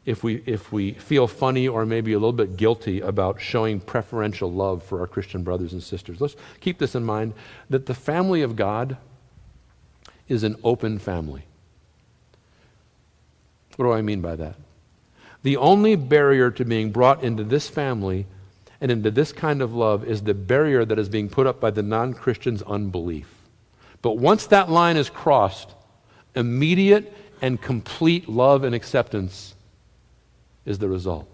if 0.05 0.25
we, 0.25 0.43
if 0.47 0.73
we 0.73 0.93
feel 0.93 1.29
funny 1.29 1.69
or 1.69 1.87
maybe 1.87 2.13
a 2.13 2.19
little 2.19 2.33
bit 2.33 2.57
guilty 2.57 3.01
about 3.01 3.41
showing 3.41 3.79
preferential 3.79 4.51
love 4.51 4.83
for 4.83 5.01
our 5.01 5.07
Christian 5.07 5.43
brothers 5.43 5.73
and 5.73 5.83
sisters. 5.83 6.21
Let's 6.21 6.35
keep 6.61 6.79
this 6.79 6.95
in 6.95 7.05
mind 7.05 7.35
that 7.71 7.87
the 7.87 7.95
family 7.95 8.43
of 8.43 8.57
God 8.57 8.97
is 10.29 10.43
an 10.45 10.57
open 10.65 10.99
family. 10.99 11.45
What 13.77 13.85
do 13.85 13.93
I 13.93 14.03
mean 14.03 14.21
by 14.21 14.35
that? 14.37 14.57
The 15.43 15.57
only 15.57 15.97
barrier 15.97 16.51
to 16.53 16.65
being 16.65 16.91
brought 16.91 17.23
into 17.23 17.45
this 17.45 17.69
family 17.69 18.27
and 18.81 18.91
into 18.91 19.11
this 19.11 19.33
kind 19.33 19.63
of 19.63 19.75
love 19.75 20.05
is 20.05 20.23
the 20.23 20.35
barrier 20.35 20.85
that 20.85 20.99
is 20.99 21.09
being 21.09 21.29
put 21.29 21.47
up 21.47 21.61
by 21.61 21.71
the 21.71 21.83
non 21.83 22.15
Christian's 22.15 22.63
unbelief. 22.63 23.33
But 24.03 24.19
once 24.19 24.47
that 24.47 24.71
line 24.71 24.97
is 24.97 25.11
crossed, 25.11 25.75
immediate 26.35 27.13
and 27.41 27.61
complete 27.61 28.29
love 28.29 28.65
and 28.65 28.75
acceptance 28.75 29.55
is 30.65 30.79
the 30.79 30.89
result. 30.89 31.29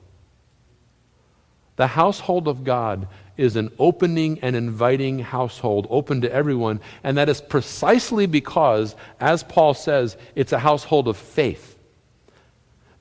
The 1.77 1.87
household 1.89 2.47
of 2.47 2.65
God 2.65 3.09
is 3.37 3.57
an 3.57 3.71
opening 3.79 4.39
and 4.41 4.55
inviting 4.55 5.19
household, 5.19 5.87
open 5.91 6.21
to 6.21 6.33
everyone, 6.33 6.81
and 7.03 7.19
that 7.19 7.29
is 7.29 7.41
precisely 7.41 8.27
because, 8.27 8.95
as 9.19 9.43
Paul 9.43 9.75
says, 9.75 10.17
it's 10.37 10.53
a 10.53 10.59
household 10.59 11.09
of 11.09 11.17
faith. 11.17 11.74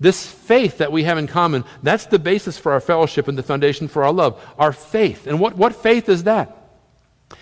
This 0.03 0.27
faith 0.27 0.79
that 0.79 0.91
we 0.91 1.05
have 1.05 1.17
in 1.17 1.27
common, 1.27 1.63
that's 1.81 2.07
the 2.07 2.19
basis 2.19 2.57
for 2.57 2.73
our 2.73 2.81
fellowship 2.81 3.29
and 3.29 3.37
the 3.37 3.41
foundation 3.41 3.87
for 3.87 4.03
our 4.03 4.11
love. 4.11 4.45
Our 4.59 4.73
faith. 4.73 5.27
And 5.27 5.39
what, 5.39 5.55
what 5.55 5.73
faith 5.73 6.09
is 6.09 6.25
that? 6.25 6.57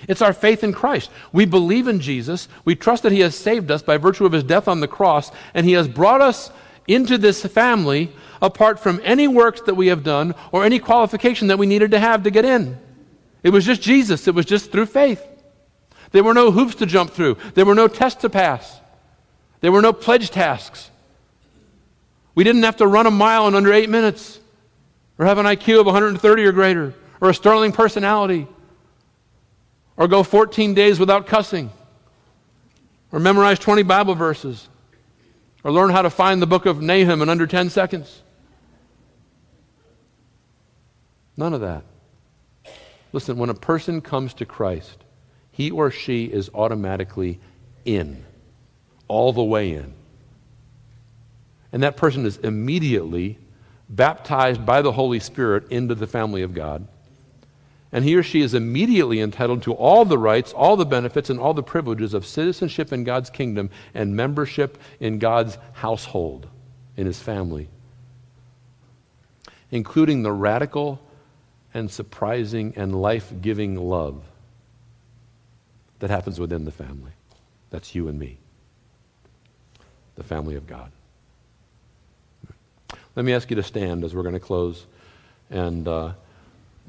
It's 0.07 0.21
our 0.21 0.31
faith 0.31 0.63
in 0.63 0.71
Christ. 0.71 1.09
We 1.33 1.45
believe 1.45 1.87
in 1.87 1.99
Jesus. 1.99 2.47
We 2.63 2.75
trust 2.75 3.01
that 3.01 3.13
He 3.13 3.21
has 3.21 3.33
saved 3.33 3.71
us 3.71 3.81
by 3.81 3.97
virtue 3.97 4.27
of 4.27 4.31
His 4.31 4.43
death 4.43 4.67
on 4.67 4.79
the 4.79 4.87
cross, 4.87 5.31
and 5.55 5.65
He 5.65 5.71
has 5.71 5.87
brought 5.87 6.21
us 6.21 6.51
into 6.87 7.17
this 7.17 7.43
family 7.43 8.13
apart 8.43 8.79
from 8.79 9.01
any 9.03 9.27
works 9.27 9.61
that 9.61 9.73
we 9.73 9.87
have 9.87 10.03
done 10.03 10.35
or 10.51 10.63
any 10.63 10.77
qualification 10.77 11.47
that 11.47 11.57
we 11.57 11.65
needed 11.65 11.89
to 11.89 11.99
have 11.99 12.21
to 12.25 12.29
get 12.29 12.45
in. 12.45 12.77
It 13.41 13.49
was 13.49 13.65
just 13.65 13.81
Jesus, 13.81 14.27
it 14.27 14.35
was 14.35 14.45
just 14.45 14.71
through 14.71 14.85
faith. 14.85 15.25
There 16.11 16.23
were 16.23 16.35
no 16.35 16.51
hoops 16.51 16.75
to 16.75 16.85
jump 16.85 17.09
through, 17.09 17.37
there 17.55 17.65
were 17.65 17.73
no 17.73 17.87
tests 17.87 18.21
to 18.21 18.29
pass, 18.29 18.79
there 19.61 19.71
were 19.71 19.81
no 19.81 19.93
pledge 19.93 20.29
tasks. 20.29 20.91
We 22.33 22.43
didn't 22.43 22.63
have 22.63 22.77
to 22.77 22.87
run 22.87 23.07
a 23.07 23.11
mile 23.11 23.47
in 23.47 23.55
under 23.55 23.73
eight 23.73 23.89
minutes, 23.89 24.39
or 25.17 25.25
have 25.25 25.37
an 25.37 25.45
IQ 25.45 25.81
of 25.81 25.85
130 25.85 26.45
or 26.45 26.51
greater, 26.51 26.93
or 27.19 27.29
a 27.29 27.33
sterling 27.33 27.71
personality, 27.71 28.47
or 29.97 30.07
go 30.07 30.23
14 30.23 30.73
days 30.73 30.99
without 30.99 31.27
cussing, 31.27 31.71
or 33.11 33.19
memorize 33.19 33.59
20 33.59 33.83
Bible 33.83 34.15
verses, 34.15 34.69
or 35.63 35.71
learn 35.71 35.89
how 35.89 36.01
to 36.01 36.09
find 36.09 36.41
the 36.41 36.47
book 36.47 36.65
of 36.65 36.81
Nahum 36.81 37.21
in 37.21 37.29
under 37.29 37.45
10 37.45 37.69
seconds. 37.69 38.23
None 41.37 41.53
of 41.53 41.61
that. 41.61 41.83
Listen, 43.13 43.37
when 43.37 43.49
a 43.49 43.55
person 43.55 44.01
comes 44.01 44.33
to 44.35 44.45
Christ, 44.45 45.03
he 45.51 45.69
or 45.69 45.91
she 45.91 46.25
is 46.25 46.49
automatically 46.53 47.39
in, 47.83 48.25
all 49.07 49.33
the 49.33 49.43
way 49.43 49.73
in. 49.73 49.93
And 51.71 51.83
that 51.83 51.97
person 51.97 52.25
is 52.25 52.37
immediately 52.37 53.37
baptized 53.89 54.65
by 54.65 54.81
the 54.81 54.91
Holy 54.91 55.19
Spirit 55.19 55.69
into 55.71 55.95
the 55.95 56.07
family 56.07 56.41
of 56.41 56.53
God. 56.53 56.87
And 57.91 58.05
he 58.05 58.15
or 58.15 58.23
she 58.23 58.41
is 58.41 58.53
immediately 58.53 59.19
entitled 59.19 59.63
to 59.63 59.73
all 59.73 60.05
the 60.05 60.17
rights, 60.17 60.53
all 60.53 60.77
the 60.77 60.85
benefits, 60.85 61.29
and 61.29 61.39
all 61.39 61.53
the 61.53 61.63
privileges 61.63 62.13
of 62.13 62.25
citizenship 62.25 62.93
in 62.93 63.03
God's 63.03 63.29
kingdom 63.29 63.69
and 63.93 64.15
membership 64.15 64.77
in 65.01 65.19
God's 65.19 65.57
household, 65.73 66.47
in 66.95 67.05
his 67.05 67.19
family, 67.19 67.67
including 69.71 70.23
the 70.23 70.31
radical 70.31 71.01
and 71.73 71.91
surprising 71.91 72.73
and 72.77 73.01
life 73.01 73.33
giving 73.41 73.75
love 73.75 74.23
that 75.99 76.09
happens 76.09 76.39
within 76.39 76.63
the 76.63 76.71
family. 76.71 77.11
That's 77.71 77.93
you 77.93 78.07
and 78.07 78.17
me, 78.17 78.37
the 80.15 80.23
family 80.23 80.55
of 80.55 80.65
God. 80.65 80.91
Let 83.15 83.25
me 83.25 83.33
ask 83.33 83.49
you 83.49 83.57
to 83.57 83.63
stand 83.63 84.05
as 84.05 84.15
we're 84.15 84.23
going 84.23 84.35
to 84.35 84.39
close. 84.39 84.85
And 85.49 85.85
uh, 85.85 86.13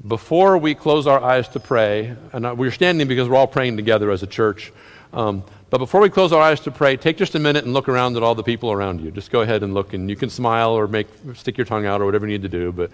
before 0.07 0.57
we 0.57 0.73
close 0.73 1.05
our 1.05 1.21
eyes 1.21 1.49
to 1.49 1.59
pray, 1.59 2.15
and 2.31 2.45
uh, 2.45 2.55
we're 2.57 2.71
standing 2.71 3.09
because 3.09 3.27
we're 3.27 3.35
all 3.35 3.47
praying 3.47 3.75
together 3.75 4.09
as 4.09 4.23
a 4.23 4.27
church. 4.27 4.71
Um, 5.11 5.43
but 5.69 5.79
before 5.79 5.99
we 5.99 6.09
close 6.09 6.31
our 6.31 6.41
eyes 6.41 6.61
to 6.61 6.71
pray, 6.71 6.95
take 6.95 7.17
just 7.17 7.35
a 7.35 7.39
minute 7.39 7.65
and 7.65 7.73
look 7.73 7.89
around 7.89 8.15
at 8.15 8.23
all 8.23 8.35
the 8.35 8.43
people 8.43 8.71
around 8.71 9.01
you. 9.01 9.11
Just 9.11 9.31
go 9.31 9.41
ahead 9.41 9.63
and 9.63 9.73
look, 9.73 9.93
and 9.93 10.09
you 10.09 10.15
can 10.15 10.29
smile 10.29 10.71
or 10.71 10.87
make 10.87 11.07
stick 11.33 11.57
your 11.57 11.65
tongue 11.65 11.85
out 11.85 11.99
or 11.99 12.05
whatever 12.05 12.25
you 12.25 12.37
need 12.37 12.43
to 12.43 12.49
do. 12.49 12.71
But 12.71 12.89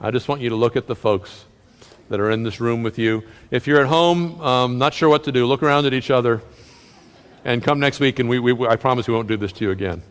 I 0.00 0.10
just 0.10 0.28
want 0.28 0.40
you 0.40 0.48
to 0.48 0.56
look 0.56 0.74
at 0.74 0.86
the 0.86 0.96
folks 0.96 1.44
that 2.08 2.18
are 2.18 2.30
in 2.30 2.44
this 2.44 2.60
room 2.60 2.82
with 2.82 2.98
you. 2.98 3.22
If 3.50 3.66
you're 3.66 3.82
at 3.82 3.88
home, 3.88 4.40
um, 4.40 4.78
not 4.78 4.94
sure 4.94 5.10
what 5.10 5.24
to 5.24 5.32
do, 5.32 5.44
look 5.44 5.62
around 5.62 5.84
at 5.84 5.92
each 5.92 6.10
other 6.10 6.40
and 7.44 7.62
come 7.62 7.78
next 7.78 8.00
week, 8.00 8.20
and 8.20 8.28
we, 8.28 8.38
we, 8.38 8.66
I 8.66 8.76
promise 8.76 9.06
we 9.06 9.12
won't 9.12 9.28
do 9.28 9.36
this 9.36 9.52
to 9.52 9.66
you 9.66 9.70
again. 9.70 10.02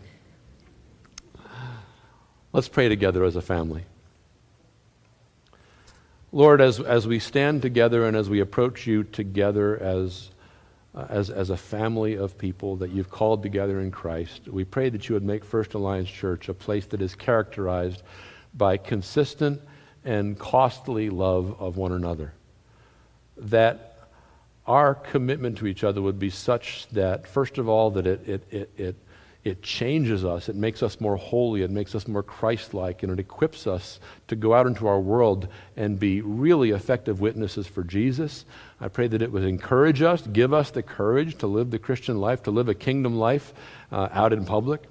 Let's 2.52 2.68
pray 2.68 2.90
together 2.90 3.24
as 3.24 3.36
a 3.36 3.42
family. 3.42 3.84
Lord, 6.32 6.62
as, 6.62 6.80
as 6.80 7.08
we 7.08 7.20
stand 7.20 7.62
together 7.62 8.08
and 8.08 8.18
as 8.18 8.28
we 8.28 8.40
approach 8.40 8.88
you 8.88 9.04
together 9.04 9.78
as, 9.80 10.32
uh, 10.96 11.06
as, 11.10 11.30
as 11.30 11.52
a 11.52 11.58
family 11.58 12.16
of 12.16 12.40
people 12.40 12.76
that 12.78 12.90
you've 12.90 13.12
called 13.12 13.44
together 13.44 13.80
in 13.82 13.92
Christ, 13.92 14.48
we 14.48 14.64
pray 14.64 14.90
that 14.90 15.08
you 15.08 15.14
would 15.14 15.24
make 15.24 15.46
First 15.46 15.76
Alliance 15.76 16.10
Church 16.10 16.50
a 16.50 16.54
place 16.56 16.88
that 16.88 17.04
is 17.04 17.14
characterized 17.14 18.02
by 18.56 18.78
consistent 18.78 19.62
and 20.04 20.38
costly 20.38 21.12
love 21.12 21.56
of 21.60 21.78
one 21.78 21.92
another. 21.92 22.34
That 23.38 24.08
our 24.66 24.96
commitment 24.96 25.60
to 25.60 25.68
each 25.68 25.84
other 25.84 26.02
would 26.02 26.18
be 26.18 26.32
such 26.32 26.88
that, 26.90 27.28
first 27.28 27.60
of 27.60 27.70
all, 27.70 27.92
that 27.92 28.08
it, 28.08 28.28
it, 28.28 28.48
it, 28.52 28.70
it, 28.76 28.96
it 29.43 29.63
changes 29.63 30.25
us, 30.25 30.49
it 30.49 30.56
makes 30.56 30.84
us 30.84 30.99
more 30.99 31.15
holy, 31.15 31.62
it 31.62 31.71
makes 31.71 31.95
us 31.95 32.08
more 32.08 32.21
Christ 32.21 32.73
like, 32.73 33.04
and 33.04 33.12
it 33.12 33.19
equips 33.19 33.67
us 33.67 33.99
to 34.28 34.36
go 34.36 34.54
out 34.54 34.67
into 34.67 34.86
our 34.86 34.99
world 34.99 35.47
and 35.78 35.97
be 35.97 36.19
really 36.21 36.71
effective 36.71 37.21
witnesses 37.21 37.65
for 37.65 37.84
Jesus. 37.84 38.43
I 38.82 38.89
pray 38.89 39.08
that 39.08 39.21
it 39.21 39.32
would 39.32 39.43
encourage 39.43 40.02
us, 40.02 40.21
give 40.28 40.54
us 40.54 40.71
the 40.71 40.84
courage 40.84 41.38
to 41.38 41.47
live 41.47 41.71
the 41.71 41.80
Christian 41.80 42.19
life, 42.19 42.43
to 42.43 42.52
live 42.52 42.67
a 42.67 42.73
kingdom 42.73 43.17
life 43.17 43.54
uh, 43.91 44.10
out 44.12 44.34
in 44.34 44.43
public. 44.43 44.84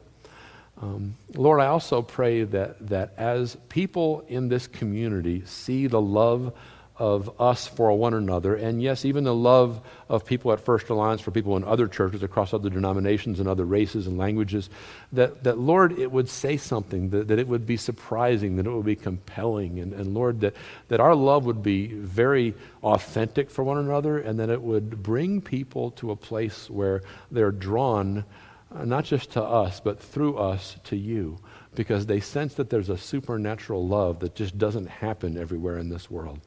Um, 0.81 1.17
Lord, 1.35 1.61
I 1.61 1.67
also 1.67 2.01
pray 2.01 2.45
that, 2.45 2.89
that 2.89 3.13
as 3.19 3.57
people 3.69 4.25
in 4.29 4.49
this 4.49 4.67
community 4.67 5.43
see 5.45 5.89
the 5.89 6.01
love 6.01 6.53
of 6.99 7.41
us 7.41 7.67
for 7.67 7.97
one 7.97 8.15
another, 8.15 8.57
and 8.57 8.83
yes, 8.83 9.05
even 9.05 9.25
the 9.25 9.35
love 9.35 9.81
of 10.09 10.25
people 10.25 10.53
at 10.53 10.61
First 10.61 10.89
Alliance 10.89 11.21
for 11.21 11.31
people 11.31 11.57
in 11.57 11.63
other 11.63 11.87
churches 11.87 12.23
across 12.23 12.53
other 12.53 12.71
denominations 12.71 13.39
and 13.39 13.49
other 13.49 13.65
races 13.65 14.07
and 14.07 14.19
languages, 14.19 14.69
that, 15.13 15.45
that 15.45 15.59
Lord, 15.59 15.99
it 15.99 16.11
would 16.11 16.29
say 16.29 16.57
something, 16.57 17.11
that, 17.11 17.29
that 17.29 17.39
it 17.39 17.47
would 17.47 17.67
be 17.67 17.77
surprising, 17.77 18.57
that 18.57 18.67
it 18.67 18.71
would 18.71 18.85
be 18.85 18.97
compelling, 18.97 19.79
and, 19.79 19.93
and 19.93 20.13
Lord, 20.13 20.41
that, 20.41 20.55
that 20.89 21.01
our 21.01 21.15
love 21.15 21.45
would 21.45 21.63
be 21.63 21.87
very 21.87 22.55
authentic 22.83 23.51
for 23.51 23.63
one 23.63 23.79
another, 23.79 24.19
and 24.19 24.39
that 24.41 24.51
it 24.51 24.61
would 24.61 25.03
bring 25.03 25.41
people 25.41 25.93
to 25.93 26.11
a 26.11 26.17
place 26.17 26.69
where 26.69 27.03
they're 27.31 27.53
drawn 27.53 28.25
uh, 28.75 28.85
not 28.85 29.05
just 29.05 29.31
to 29.31 29.43
us, 29.43 29.81
but 29.81 30.01
through 30.01 30.37
us 30.37 30.77
to 30.85 30.97
you, 30.97 31.39
because 31.75 32.07
they 32.07 32.21
sense 32.21 32.55
that 32.55 32.71
there's 32.71 32.91
a 32.91 32.99
supernatural 32.99 33.87
love 33.87 34.19
that 34.21 34.35
just 34.35 34.59
doesn't 34.59 34.87
happen 34.87 35.39
everywhere 35.39 35.79
in 35.79 35.89
this 35.89 36.11
world. 36.11 36.41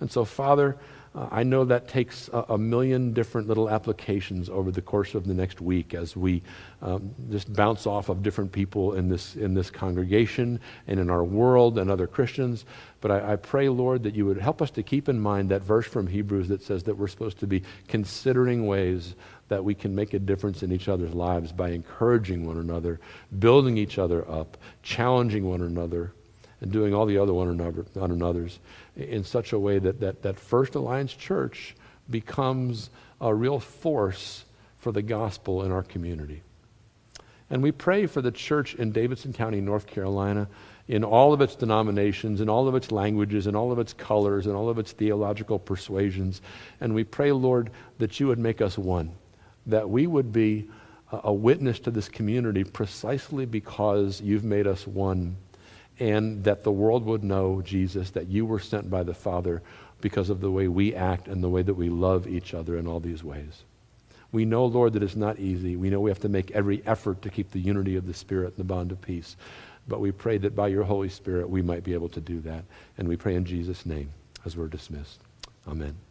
And 0.00 0.10
so, 0.10 0.24
Father, 0.24 0.76
uh, 1.14 1.28
I 1.30 1.42
know 1.42 1.64
that 1.64 1.88
takes 1.88 2.28
a, 2.28 2.44
a, 2.50 2.58
million 2.58 3.12
different 3.12 3.48
little 3.48 3.70
applications 3.70 4.50
over 4.50 4.70
the 4.70 4.82
course 4.82 5.14
of 5.14 5.26
the 5.26 5.32
next 5.32 5.60
week 5.60 5.94
as 5.94 6.14
we 6.14 6.42
um, 6.82 7.14
just 7.30 7.52
bounce 7.52 7.86
off 7.86 8.08
of 8.08 8.22
different 8.22 8.52
people 8.52 8.92
in 8.94 9.08
this, 9.08 9.34
in 9.34 9.54
this 9.54 9.70
congregation 9.70 10.60
and 10.86 11.00
in 11.00 11.08
our 11.08 11.24
world 11.24 11.78
and 11.78 11.90
other 11.90 12.06
Christians. 12.06 12.66
But 13.00 13.10
I, 13.10 13.32
I 13.32 13.36
pray, 13.36 13.68
Lord, 13.68 14.02
that 14.02 14.14
you 14.14 14.26
would 14.26 14.38
help 14.38 14.60
us 14.60 14.70
to 14.72 14.82
keep 14.82 15.08
in 15.08 15.18
mind 15.18 15.48
that 15.48 15.62
verse 15.62 15.86
from 15.86 16.06
Hebrews 16.06 16.48
that 16.48 16.62
says 16.62 16.84
that 16.84 16.96
we're 16.96 17.08
supposed 17.08 17.38
to 17.40 17.46
be 17.46 17.62
considering 17.88 18.66
ways 18.66 19.14
that 19.48 19.64
we 19.64 19.74
can 19.74 19.94
make 19.94 20.12
a 20.12 20.18
difference 20.18 20.62
in 20.62 20.72
each 20.72 20.88
other's 20.88 21.14
lives 21.14 21.52
by 21.52 21.70
encouraging 21.70 22.46
one 22.46 22.58
another, 22.58 23.00
building 23.38 23.78
each 23.78 23.98
other 23.98 24.30
up, 24.30 24.58
challenging 24.82 25.48
one 25.48 25.62
another, 25.62 26.12
and 26.60 26.72
doing 26.72 26.92
all 26.92 27.06
the 27.06 27.18
other 27.18 27.32
one 27.32 27.48
another, 27.48 27.86
one 27.94 28.10
another's 28.10 28.58
in 28.98 29.24
such 29.24 29.52
a 29.52 29.58
way 29.58 29.78
that, 29.78 30.00
that, 30.00 30.22
that 30.22 30.38
First 30.38 30.74
Alliance 30.74 31.14
Church 31.14 31.74
becomes 32.10 32.90
a 33.20 33.34
real 33.34 33.60
force 33.60 34.44
for 34.78 34.92
the 34.92 35.02
gospel 35.02 35.62
in 35.64 35.72
our 35.72 35.82
community. 35.82 36.42
And 37.50 37.62
we 37.62 37.72
pray 37.72 38.06
for 38.06 38.20
the 38.20 38.30
church 38.30 38.74
in 38.74 38.92
Davidson 38.92 39.32
County, 39.32 39.60
North 39.60 39.86
Carolina, 39.86 40.48
in 40.86 41.04
all 41.04 41.32
of 41.32 41.40
its 41.40 41.54
denominations, 41.54 42.40
in 42.40 42.48
all 42.48 42.68
of 42.68 42.74
its 42.74 42.92
languages, 42.92 43.46
in 43.46 43.56
all 43.56 43.72
of 43.72 43.78
its 43.78 43.92
colors, 43.92 44.46
in 44.46 44.54
all 44.54 44.68
of 44.68 44.78
its 44.78 44.92
theological 44.92 45.58
persuasions. 45.58 46.42
And 46.80 46.94
we 46.94 47.04
pray, 47.04 47.32
Lord, 47.32 47.70
that 47.98 48.20
you 48.20 48.26
would 48.26 48.38
make 48.38 48.60
us 48.60 48.76
one 48.76 49.12
that 49.68 49.88
we 49.88 50.06
would 50.06 50.32
be 50.32 50.68
a 51.12 51.32
witness 51.32 51.78
to 51.78 51.90
this 51.90 52.08
community 52.08 52.64
precisely 52.64 53.46
because 53.46 54.20
you've 54.20 54.44
made 54.44 54.66
us 54.66 54.86
one, 54.86 55.36
and 55.98 56.44
that 56.44 56.64
the 56.64 56.72
world 56.72 57.04
would 57.04 57.24
know, 57.24 57.62
Jesus, 57.62 58.10
that 58.10 58.28
you 58.28 58.46
were 58.46 58.58
sent 58.58 58.90
by 58.90 59.02
the 59.02 59.14
Father 59.14 59.62
because 60.00 60.30
of 60.30 60.40
the 60.40 60.50
way 60.50 60.68
we 60.68 60.94
act 60.94 61.28
and 61.28 61.42
the 61.42 61.48
way 61.48 61.62
that 61.62 61.74
we 61.74 61.88
love 61.88 62.26
each 62.26 62.54
other 62.54 62.78
in 62.78 62.86
all 62.86 63.00
these 63.00 63.24
ways. 63.24 63.64
We 64.30 64.44
know, 64.44 64.66
Lord, 64.66 64.92
that 64.92 65.02
it's 65.02 65.16
not 65.16 65.38
easy. 65.38 65.76
We 65.76 65.90
know 65.90 66.00
we 66.00 66.10
have 66.10 66.20
to 66.20 66.28
make 66.28 66.50
every 66.50 66.82
effort 66.86 67.22
to 67.22 67.30
keep 67.30 67.50
the 67.50 67.60
unity 67.60 67.96
of 67.96 68.06
the 68.06 68.14
Spirit 68.14 68.48
and 68.48 68.56
the 68.58 68.64
bond 68.64 68.92
of 68.92 69.00
peace. 69.00 69.36
But 69.88 70.00
we 70.00 70.12
pray 70.12 70.36
that 70.38 70.54
by 70.54 70.68
your 70.68 70.84
Holy 70.84 71.08
Spirit 71.08 71.48
we 71.48 71.62
might 71.62 71.82
be 71.82 71.94
able 71.94 72.10
to 72.10 72.20
do 72.20 72.40
that. 72.40 72.64
And 72.98 73.08
we 73.08 73.16
pray 73.16 73.34
in 73.34 73.44
Jesus' 73.44 73.86
name 73.86 74.10
as 74.44 74.56
we're 74.56 74.68
dismissed. 74.68 75.20
Amen. 75.66 76.07